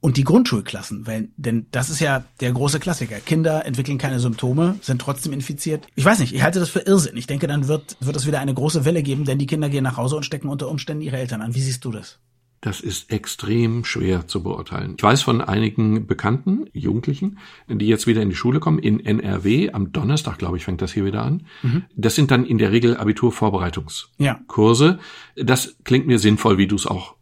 und 0.00 0.16
die 0.16 0.24
Grundschulklassen, 0.24 1.06
weil, 1.06 1.28
denn 1.36 1.66
das 1.70 1.88
ist 1.88 2.00
ja 2.00 2.24
der 2.40 2.52
große 2.52 2.80
Klassiker. 2.80 3.16
Kinder 3.20 3.64
entwickeln 3.64 3.98
keine 3.98 4.18
Symptome, 4.18 4.76
sind 4.82 5.00
trotzdem 5.00 5.32
infiziert. 5.32 5.86
Ich 5.94 6.04
weiß 6.04 6.18
nicht, 6.18 6.34
ich 6.34 6.42
halte 6.42 6.58
das 6.58 6.68
für 6.68 6.80
Irrsinn. 6.80 7.16
Ich 7.16 7.26
denke, 7.26 7.46
dann 7.46 7.68
wird, 7.68 7.96
wird 8.00 8.16
es 8.16 8.26
wieder 8.26 8.40
eine 8.40 8.54
große 8.54 8.84
Welle 8.84 9.02
geben, 9.02 9.24
denn 9.24 9.38
die 9.38 9.46
Kinder 9.46 9.68
gehen 9.68 9.84
nach 9.84 9.96
Hause 9.96 10.16
und 10.16 10.24
stecken 10.24 10.48
unter 10.48 10.68
Umständen 10.68 11.02
ihre 11.02 11.16
Eltern 11.16 11.42
an. 11.42 11.54
Wie 11.54 11.60
siehst 11.60 11.84
du 11.84 11.92
das? 11.92 12.18
Das 12.60 12.80
ist 12.80 13.12
extrem 13.12 13.84
schwer 13.84 14.26
zu 14.26 14.42
beurteilen. 14.42 14.94
Ich 14.96 15.02
weiß 15.02 15.22
von 15.22 15.40
einigen 15.40 16.06
Bekannten, 16.06 16.68
Jugendlichen, 16.72 17.38
die 17.68 17.86
jetzt 17.86 18.06
wieder 18.06 18.22
in 18.22 18.30
die 18.30 18.34
Schule 18.34 18.60
kommen, 18.60 18.78
in 18.78 18.98
NRW, 19.04 19.72
am 19.72 19.92
Donnerstag, 19.92 20.38
glaube 20.38 20.56
ich, 20.56 20.64
fängt 20.64 20.82
das 20.82 20.92
hier 20.92 21.04
wieder 21.04 21.22
an. 21.22 21.46
Mhm. 21.62 21.84
Das 21.94 22.14
sind 22.14 22.30
dann 22.30 22.46
in 22.46 22.58
der 22.58 22.72
Regel 22.72 22.96
Abiturvorbereitungskurse. 22.96 24.86
Ja. 24.88 25.44
Das 25.44 25.76
klingt 25.84 26.06
mir 26.06 26.18
sinnvoll, 26.18 26.58
wie 26.58 26.66
du 26.66 26.76
es 26.76 26.86
auch 26.86 27.16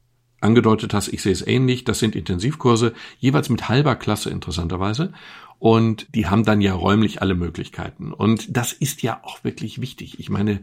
angedeutet 0.45 0.95
hast, 0.95 1.09
ich 1.09 1.23
sehe 1.23 1.33
es 1.33 1.45
ähnlich, 1.45 1.85
das 1.85 1.99
sind 1.99 2.15
Intensivkurse, 2.15 2.93
jeweils 3.19 3.49
mit 3.49 3.69
halber 3.69 3.97
Klasse 3.97 4.31
interessanterweise. 4.31 5.13
Und 5.59 6.15
die 6.15 6.27
haben 6.27 6.45
dann 6.45 6.61
ja 6.61 6.75
räumlich 6.75 7.23
alle 7.23 7.35
Möglichkeiten. 7.35 8.13
Und 8.13 8.55
das 8.55 8.73
ist 8.73 9.03
ja 9.03 9.21
auch 9.25 9.43
wirklich 9.43 9.81
wichtig. 9.81 10.21
Ich 10.21 10.29
meine, 10.29 10.63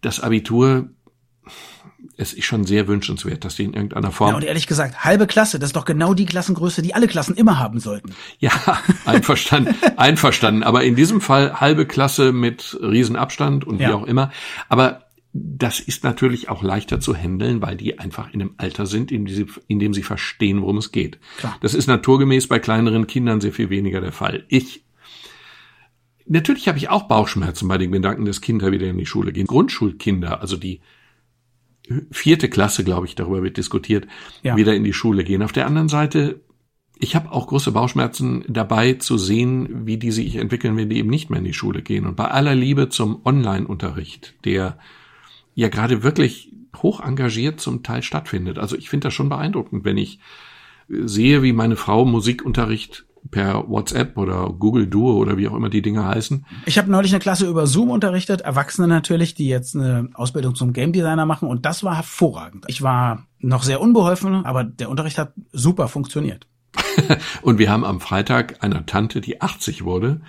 das 0.00 0.18
Abitur, 0.20 0.88
es 2.20 2.34
ist 2.34 2.44
schon 2.44 2.64
sehr 2.64 2.86
wünschenswert, 2.86 3.46
dass 3.46 3.56
die 3.56 3.64
in 3.64 3.72
irgendeiner 3.72 4.12
Form. 4.12 4.30
Ja, 4.30 4.36
und 4.36 4.44
ehrlich 4.44 4.66
gesagt, 4.66 5.04
halbe 5.04 5.26
Klasse, 5.26 5.58
das 5.58 5.70
ist 5.70 5.76
doch 5.76 5.86
genau 5.86 6.12
die 6.12 6.26
Klassengröße, 6.26 6.82
die 6.82 6.94
alle 6.94 7.08
Klassen 7.08 7.34
immer 7.34 7.58
haben 7.58 7.80
sollten. 7.80 8.14
Ja, 8.38 8.52
einverstanden, 9.06 9.74
einverstanden. 9.96 10.62
Aber 10.62 10.84
in 10.84 10.96
diesem 10.96 11.22
Fall 11.22 11.60
halbe 11.60 11.86
Klasse 11.86 12.32
mit 12.32 12.78
Riesenabstand 12.82 13.66
und 13.66 13.80
ja. 13.80 13.88
wie 13.88 13.92
auch 13.94 14.04
immer. 14.04 14.30
Aber 14.68 15.06
das 15.32 15.80
ist 15.80 16.04
natürlich 16.04 16.50
auch 16.50 16.62
leichter 16.62 17.00
zu 17.00 17.14
handeln, 17.14 17.62
weil 17.62 17.76
die 17.76 17.98
einfach 17.98 18.34
in 18.34 18.42
einem 18.42 18.54
Alter 18.58 18.84
sind, 18.84 19.10
in, 19.10 19.24
dem 19.24 19.34
sie, 19.34 19.46
in 19.66 19.78
dem 19.78 19.94
sie 19.94 20.02
verstehen, 20.02 20.60
worum 20.60 20.76
es 20.76 20.92
geht. 20.92 21.18
Klar. 21.38 21.56
Das 21.62 21.72
ist 21.72 21.86
naturgemäß 21.86 22.48
bei 22.48 22.58
kleineren 22.58 23.06
Kindern 23.06 23.40
sehr 23.40 23.52
viel 23.52 23.70
weniger 23.70 24.02
der 24.02 24.12
Fall. 24.12 24.44
Ich 24.48 24.84
Natürlich 26.26 26.68
habe 26.68 26.78
ich 26.78 26.90
auch 26.90 27.08
Bauchschmerzen 27.08 27.66
bei 27.66 27.76
den 27.76 27.90
Gedanken, 27.90 28.24
dass 28.24 28.40
Kinder 28.40 28.70
wieder 28.70 28.86
in 28.86 28.98
die 28.98 29.06
Schule 29.06 29.32
gehen. 29.32 29.48
Grundschulkinder, 29.48 30.40
also 30.40 30.56
die 30.56 30.80
vierte 32.10 32.48
Klasse, 32.48 32.84
glaube 32.84 33.06
ich, 33.06 33.14
darüber 33.14 33.42
wird 33.42 33.56
diskutiert, 33.56 34.06
ja. 34.42 34.56
wieder 34.56 34.74
in 34.74 34.84
die 34.84 34.92
Schule 34.92 35.24
gehen. 35.24 35.42
Auf 35.42 35.52
der 35.52 35.66
anderen 35.66 35.88
Seite, 35.88 36.40
ich 36.98 37.16
habe 37.16 37.32
auch 37.32 37.46
große 37.46 37.72
Bauchschmerzen 37.72 38.44
dabei 38.48 38.94
zu 38.94 39.18
sehen, 39.18 39.86
wie 39.86 39.96
die 39.96 40.12
sich 40.12 40.36
entwickeln, 40.36 40.76
wenn 40.76 40.90
die 40.90 40.98
eben 40.98 41.10
nicht 41.10 41.30
mehr 41.30 41.38
in 41.38 41.44
die 41.44 41.54
Schule 41.54 41.82
gehen. 41.82 42.06
Und 42.06 42.16
bei 42.16 42.26
aller 42.26 42.54
Liebe 42.54 42.88
zum 42.88 43.20
Online-Unterricht, 43.24 44.34
der 44.44 44.78
ja 45.54 45.68
gerade 45.68 46.02
wirklich 46.02 46.52
hoch 46.76 47.00
engagiert 47.00 47.60
zum 47.60 47.82
Teil 47.82 48.02
stattfindet. 48.02 48.58
Also 48.58 48.76
ich 48.76 48.88
finde 48.88 49.08
das 49.08 49.14
schon 49.14 49.28
beeindruckend, 49.28 49.84
wenn 49.84 49.98
ich 49.98 50.20
sehe, 50.88 51.42
wie 51.42 51.52
meine 51.52 51.76
Frau 51.76 52.04
Musikunterricht 52.04 53.04
per 53.30 53.68
WhatsApp 53.68 54.16
oder 54.16 54.48
Google 54.58 54.86
Duo 54.86 55.16
oder 55.16 55.36
wie 55.36 55.48
auch 55.48 55.54
immer 55.54 55.68
die 55.68 55.82
Dinge 55.82 56.04
heißen. 56.04 56.46
Ich 56.66 56.78
habe 56.78 56.90
neulich 56.90 57.12
eine 57.12 57.20
Klasse 57.20 57.46
über 57.46 57.66
Zoom 57.66 57.90
unterrichtet, 57.90 58.40
Erwachsene 58.40 58.88
natürlich, 58.88 59.34
die 59.34 59.48
jetzt 59.48 59.76
eine 59.76 60.08
Ausbildung 60.14 60.54
zum 60.54 60.72
Game 60.72 60.92
Designer 60.92 61.26
machen 61.26 61.48
und 61.48 61.66
das 61.66 61.84
war 61.84 61.96
hervorragend. 61.96 62.64
Ich 62.68 62.82
war 62.82 63.26
noch 63.38 63.62
sehr 63.62 63.80
unbeholfen, 63.80 64.44
aber 64.44 64.64
der 64.64 64.90
Unterricht 64.90 65.18
hat 65.18 65.32
super 65.52 65.88
funktioniert. 65.88 66.46
und 67.42 67.58
wir 67.58 67.70
haben 67.70 67.84
am 67.84 68.00
Freitag 68.00 68.62
einer 68.62 68.86
Tante, 68.86 69.20
die 69.20 69.40
80 69.40 69.84
wurde, 69.84 70.20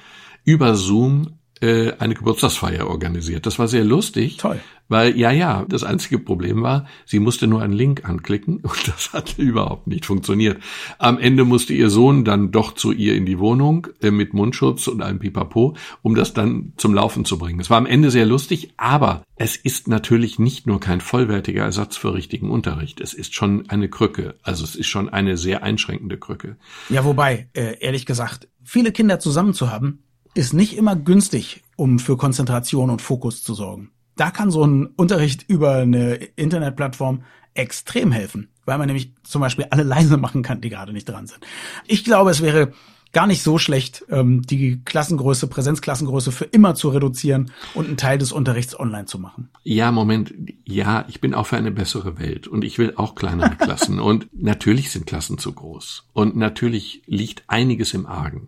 über 0.43 0.75
Zoom 0.75 1.39
äh, 1.61 1.93
eine 1.99 2.15
Geburtstagsfeier 2.15 2.87
organisiert. 2.87 3.45
Das 3.45 3.59
war 3.59 3.67
sehr 3.67 3.83
lustig. 3.83 4.37
Toll. 4.37 4.59
Weil, 4.91 5.17
ja, 5.17 5.31
ja, 5.31 5.65
das 5.69 5.85
einzige 5.85 6.19
Problem 6.19 6.63
war, 6.63 6.85
sie 7.05 7.19
musste 7.19 7.47
nur 7.47 7.61
einen 7.61 7.71
Link 7.71 8.03
anklicken 8.03 8.57
und 8.61 8.87
das 8.89 9.13
hat 9.13 9.37
überhaupt 9.37 9.87
nicht 9.87 10.05
funktioniert. 10.05 10.61
Am 10.97 11.17
Ende 11.17 11.45
musste 11.45 11.73
ihr 11.73 11.89
Sohn 11.89 12.25
dann 12.25 12.51
doch 12.51 12.73
zu 12.73 12.91
ihr 12.91 13.15
in 13.15 13.25
die 13.25 13.39
Wohnung 13.39 13.87
äh, 14.01 14.11
mit 14.11 14.33
Mundschutz 14.33 14.87
und 14.87 15.01
einem 15.01 15.19
Pipapo, 15.19 15.77
um 16.01 16.13
das 16.13 16.33
dann 16.33 16.73
zum 16.75 16.93
Laufen 16.93 17.23
zu 17.23 17.37
bringen. 17.37 17.61
Es 17.61 17.69
war 17.69 17.77
am 17.77 17.85
Ende 17.85 18.11
sehr 18.11 18.25
lustig, 18.25 18.73
aber 18.75 19.23
es 19.37 19.55
ist 19.55 19.87
natürlich 19.87 20.39
nicht 20.39 20.67
nur 20.67 20.81
kein 20.81 20.99
vollwertiger 20.99 21.63
Ersatz 21.63 21.95
für 21.95 22.13
richtigen 22.13 22.49
Unterricht. 22.49 22.99
Es 22.99 23.13
ist 23.13 23.33
schon 23.33 23.69
eine 23.69 23.87
Krücke. 23.87 24.35
Also 24.43 24.65
es 24.65 24.75
ist 24.75 24.87
schon 24.87 25.07
eine 25.07 25.37
sehr 25.37 25.63
einschränkende 25.63 26.17
Krücke. 26.17 26.57
Ja, 26.89 27.05
wobei, 27.05 27.47
äh, 27.53 27.77
ehrlich 27.79 28.05
gesagt, 28.05 28.49
viele 28.61 28.91
Kinder 28.91 29.21
zusammen 29.21 29.53
zu 29.53 29.71
haben, 29.71 29.99
ist 30.33 30.53
nicht 30.53 30.77
immer 30.77 30.95
günstig, 30.95 31.63
um 31.75 31.99
für 31.99 32.17
Konzentration 32.17 32.89
und 32.89 33.01
Fokus 33.01 33.43
zu 33.43 33.53
sorgen. 33.53 33.91
Da 34.15 34.31
kann 34.31 34.51
so 34.51 34.65
ein 34.65 34.87
Unterricht 34.97 35.45
über 35.47 35.75
eine 35.77 36.15
Internetplattform 36.15 37.23
extrem 37.53 38.11
helfen, 38.11 38.49
weil 38.65 38.77
man 38.77 38.87
nämlich 38.87 39.13
zum 39.23 39.41
Beispiel 39.41 39.65
alle 39.69 39.83
leise 39.83 40.17
machen 40.17 40.43
kann, 40.43 40.61
die 40.61 40.69
gerade 40.69 40.93
nicht 40.93 41.09
dran 41.09 41.27
sind. 41.27 41.45
Ich 41.87 42.03
glaube, 42.03 42.31
es 42.31 42.41
wäre 42.41 42.73
gar 43.11 43.27
nicht 43.27 43.43
so 43.43 43.57
schlecht, 43.57 44.05
ähm, 44.09 44.41
die 44.43 44.81
Klassengröße, 44.83 45.47
Präsenzklassengröße 45.47 46.31
für 46.31 46.45
immer 46.45 46.75
zu 46.75 46.89
reduzieren 46.89 47.51
und 47.73 47.87
einen 47.87 47.97
Teil 47.97 48.17
des 48.17 48.31
Unterrichts 48.31 48.79
online 48.79 49.05
zu 49.05 49.19
machen. 49.19 49.49
Ja, 49.63 49.91
Moment. 49.91 50.33
Ja, 50.65 51.05
ich 51.07 51.21
bin 51.21 51.33
auch 51.33 51.47
für 51.47 51.57
eine 51.57 51.71
bessere 51.71 52.19
Welt 52.19 52.47
und 52.47 52.63
ich 52.63 52.77
will 52.77 52.93
auch 52.95 53.15
kleinere 53.15 53.55
Klassen. 53.59 53.99
und 53.99 54.27
natürlich 54.33 54.91
sind 54.91 55.05
Klassen 55.05 55.37
zu 55.37 55.51
groß. 55.51 56.05
Und 56.13 56.35
natürlich 56.35 57.01
liegt 57.05 57.43
einiges 57.47 57.93
im 57.93 58.05
Argen. 58.05 58.47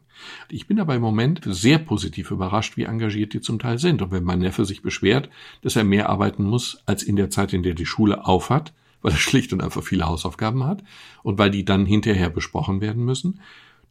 Ich 0.50 0.68
bin 0.68 0.80
aber 0.80 0.96
im 0.96 1.02
Moment 1.02 1.42
sehr 1.46 1.80
positiv 1.80 2.32
überrascht, 2.32 2.78
wie 2.78 2.84
engagiert 2.84 3.34
die 3.34 3.42
zum 3.42 3.60
Teil 3.60 3.78
sind. 3.78 4.02
Und 4.02 4.12
wenn 4.12 4.24
mein 4.24 4.40
Neffe 4.40 4.64
sich 4.66 4.82
beschwert, 4.82 5.30
dass 5.62 5.76
er 5.76 5.84
mehr 5.84 6.10
arbeiten 6.10 6.44
muss 6.44 6.82
als 6.86 7.04
in 7.04 7.16
der 7.16 7.30
Zeit, 7.30 7.54
in 7.54 7.64
der 7.64 7.74
die 7.74 7.86
Schule 7.86 8.26
aufhat, 8.26 8.74
weil 9.02 9.12
er 9.12 9.18
schlicht 9.18 9.52
und 9.52 9.62
einfach 9.62 9.84
viele 9.84 10.06
Hausaufgaben 10.06 10.64
hat 10.64 10.84
und 11.24 11.38
weil 11.38 11.52
die 11.52 11.66
dann 11.66 11.86
hinterher 11.86 12.30
besprochen 12.30 12.80
werden 12.80 13.04
müssen, 13.04 13.40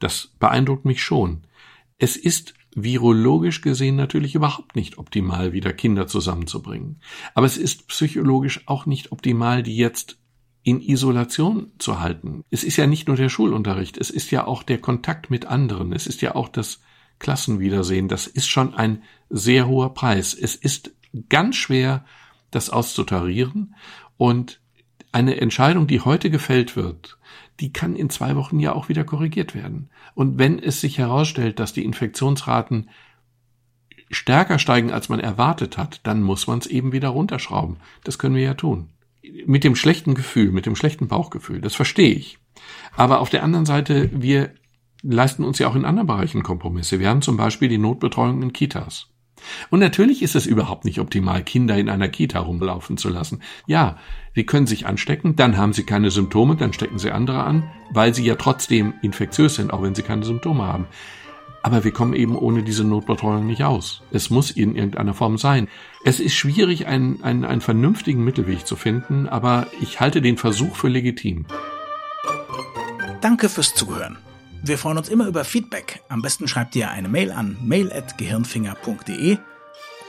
das 0.03 0.33
beeindruckt 0.38 0.85
mich 0.85 1.03
schon. 1.03 1.43
Es 1.99 2.17
ist 2.17 2.55
virologisch 2.75 3.61
gesehen 3.61 3.97
natürlich 3.97 4.35
überhaupt 4.35 4.77
nicht 4.77 4.99
optimal, 4.99 5.53
wieder 5.53 5.73
Kinder 5.73 6.07
zusammenzubringen. 6.07 7.01
Aber 7.35 7.47
es 7.47 7.59
ist 7.59 7.88
psychologisch 7.88 8.62
auch 8.67 8.87
nicht 8.87 9.12
optimal, 9.12 9.62
die 9.62 9.77
jetzt 9.77 10.19
in 10.62 10.81
Isolation 10.81 11.73
zu 11.79 12.01
halten. 12.01 12.45
Es 12.51 12.65
ist 12.65 12.77
ja 12.77 12.87
nicht 12.87 13.09
nur 13.09 13.17
der 13.17 13.29
Schulunterricht, 13.29 13.99
es 13.99 14.11
ist 14.11 14.31
ja 14.31 14.47
auch 14.47 14.62
der 14.62 14.79
Kontakt 14.79 15.29
mit 15.29 15.47
anderen, 15.47 15.93
es 15.93 16.07
ist 16.07 16.23
ja 16.23 16.35
auch 16.35 16.49
das 16.49 16.81
Klassenwiedersehen. 17.19 18.09
Das 18.09 18.27
ist 18.27 18.49
schon 18.49 18.75
ein 18.75 19.03
sehr 19.29 19.67
hoher 19.67 19.95
Preis. 19.95 20.35
Es 20.35 20.55
ist 20.55 20.95
ganz 21.29 21.57
schwer, 21.57 22.05
das 22.51 22.71
auszutarieren 22.71 23.75
und 24.17 24.61
eine 25.12 25.41
Entscheidung, 25.41 25.87
die 25.87 26.01
heute 26.01 26.31
gefällt 26.31 26.75
wird, 26.77 27.19
die 27.62 27.72
kann 27.72 27.94
in 27.94 28.11
zwei 28.11 28.35
Wochen 28.35 28.59
ja 28.59 28.72
auch 28.72 28.88
wieder 28.88 29.05
korrigiert 29.05 29.55
werden. 29.55 29.88
Und 30.14 30.37
wenn 30.37 30.59
es 30.59 30.81
sich 30.81 30.98
herausstellt, 30.98 31.61
dass 31.61 31.72
die 31.72 31.85
Infektionsraten 31.85 32.90
stärker 34.11 34.59
steigen, 34.59 34.90
als 34.90 35.09
man 35.09 35.20
erwartet 35.20 35.79
hat, 35.79 36.01
dann 36.03 36.22
muss 36.22 36.48
man 36.48 36.59
es 36.59 36.66
eben 36.66 36.90
wieder 36.90 37.11
runterschrauben. 37.11 37.77
Das 38.03 38.18
können 38.18 38.35
wir 38.35 38.42
ja 38.42 38.55
tun. 38.55 38.88
Mit 39.46 39.62
dem 39.62 39.77
schlechten 39.77 40.14
Gefühl, 40.14 40.51
mit 40.51 40.66
dem 40.66 40.75
schlechten 40.75 41.07
Bauchgefühl, 41.07 41.61
das 41.61 41.77
verstehe 41.77 42.12
ich. 42.12 42.38
Aber 42.96 43.20
auf 43.20 43.31
der 43.31 43.44
anderen 43.44 43.64
Seite, 43.64 44.11
wir 44.12 44.53
leisten 45.03 45.44
uns 45.44 45.61
ja 45.61 45.68
auch 45.68 45.77
in 45.77 45.85
anderen 45.85 46.09
Bereichen 46.09 46.42
Kompromisse. 46.42 46.98
Wir 46.98 47.09
haben 47.09 47.22
zum 47.22 47.37
Beispiel 47.37 47.68
die 47.68 47.79
Notbetreuung 47.79 48.42
in 48.42 48.53
Kitas. 48.53 49.12
Und 49.71 49.81
natürlich 49.81 50.23
ist 50.23 50.35
es 50.35 50.47
überhaupt 50.47 50.85
nicht 50.85 51.01
optimal, 51.01 51.43
Kinder 51.43 51.77
in 51.77 51.89
einer 51.89 52.09
Kita 52.09 52.41
rumlaufen 52.41 52.97
zu 52.97 53.09
lassen. 53.09 53.43
Ja, 53.67 53.97
sie 54.35 54.45
können 54.45 54.67
sich 54.67 54.87
anstecken, 54.87 55.37
dann 55.37 55.57
haben 55.57 55.73
sie 55.73 55.85
keine 55.85 56.11
Symptome, 56.11 56.57
dann 56.57 56.73
stecken 56.73 56.99
sie 56.99 57.11
andere 57.11 57.45
an, 57.45 57.65
weil 57.91 58.15
sie 58.15 58.25
ja 58.25 58.37
trotzdem 58.37 58.95
infektiös 59.03 59.57
sind, 59.57 59.73
auch 59.73 59.83
wenn 59.83 59.95
sie 59.95 60.03
keine 60.03 60.25
Symptome 60.25 60.65
haben. 60.65 60.87
Aber 61.63 61.85
wir 61.85 61.93
kommen 61.93 62.15
eben 62.15 62.37
ohne 62.37 62.65
diese 62.65 62.83
Notbetreuung 62.83 63.47
nicht 63.47 63.63
aus. 63.63 64.03
Es 64.11 64.31
muss 64.31 64.51
in 64.51 64.75
irgendeiner 64.75 65.15
Form 65.15 65.39
sein. 65.39 65.69
Es 66.05 66.19
ist 66.19 66.35
schwierig, 66.35 66.89
einen, 66.89 67.23
einen, 67.23 67.45
einen 67.45 67.61
vernünftigen 67.61 68.25
Mittelweg 68.25 68.67
zu 68.67 68.75
finden, 68.75 69.29
aber 69.29 69.69
ich 69.81 70.01
halte 70.01 70.21
den 70.21 70.39
Versuch 70.39 70.75
für 70.75 70.89
legitim. 70.89 71.47
Danke 73.21 73.49
fürs 73.49 73.75
Zuhören. 73.75 74.19
Wir 74.64 74.79
freuen 74.79 74.96
uns 74.96 75.09
immer 75.09 75.27
über 75.27 75.44
Feedback. 75.44 76.03
Am 76.09 76.22
besten 76.22 76.46
schreibt 76.46 76.77
ihr 76.77 76.88
eine 76.90 77.09
Mail 77.09 77.33
an 77.33 77.57
mail.gehirnfinger.de 77.62 79.38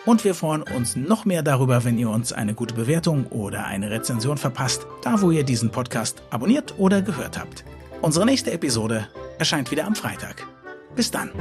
und 0.06 0.24
wir 0.24 0.36
freuen 0.36 0.62
uns 0.62 0.96
noch 0.96 1.26
mehr 1.26 1.42
darüber, 1.42 1.84
wenn 1.84 1.98
ihr 1.98 2.12
uns 2.12 2.34
eine 2.34 2.54
gute 2.54 2.76
Bewertung 2.76 3.26
oder 3.28 3.66
eine 3.66 3.90
Rezension 3.90 4.38
verpasst, 4.38 4.86
da 5.02 5.22
wo 5.22 5.32
ihr 5.32 5.44
diesen 5.44 5.72
Podcast 5.72 6.22
abonniert 6.30 6.76
oder 6.78 7.02
gehört 7.02 7.40
habt. 7.40 7.66
Unsere 8.02 8.28
nächste 8.28 8.52
Episode 8.52 9.08
erscheint 9.40 9.72
wieder 9.72 9.86
am 9.86 9.96
Freitag. 9.96 10.46
Bis 10.96 11.10
dann. 11.10 11.32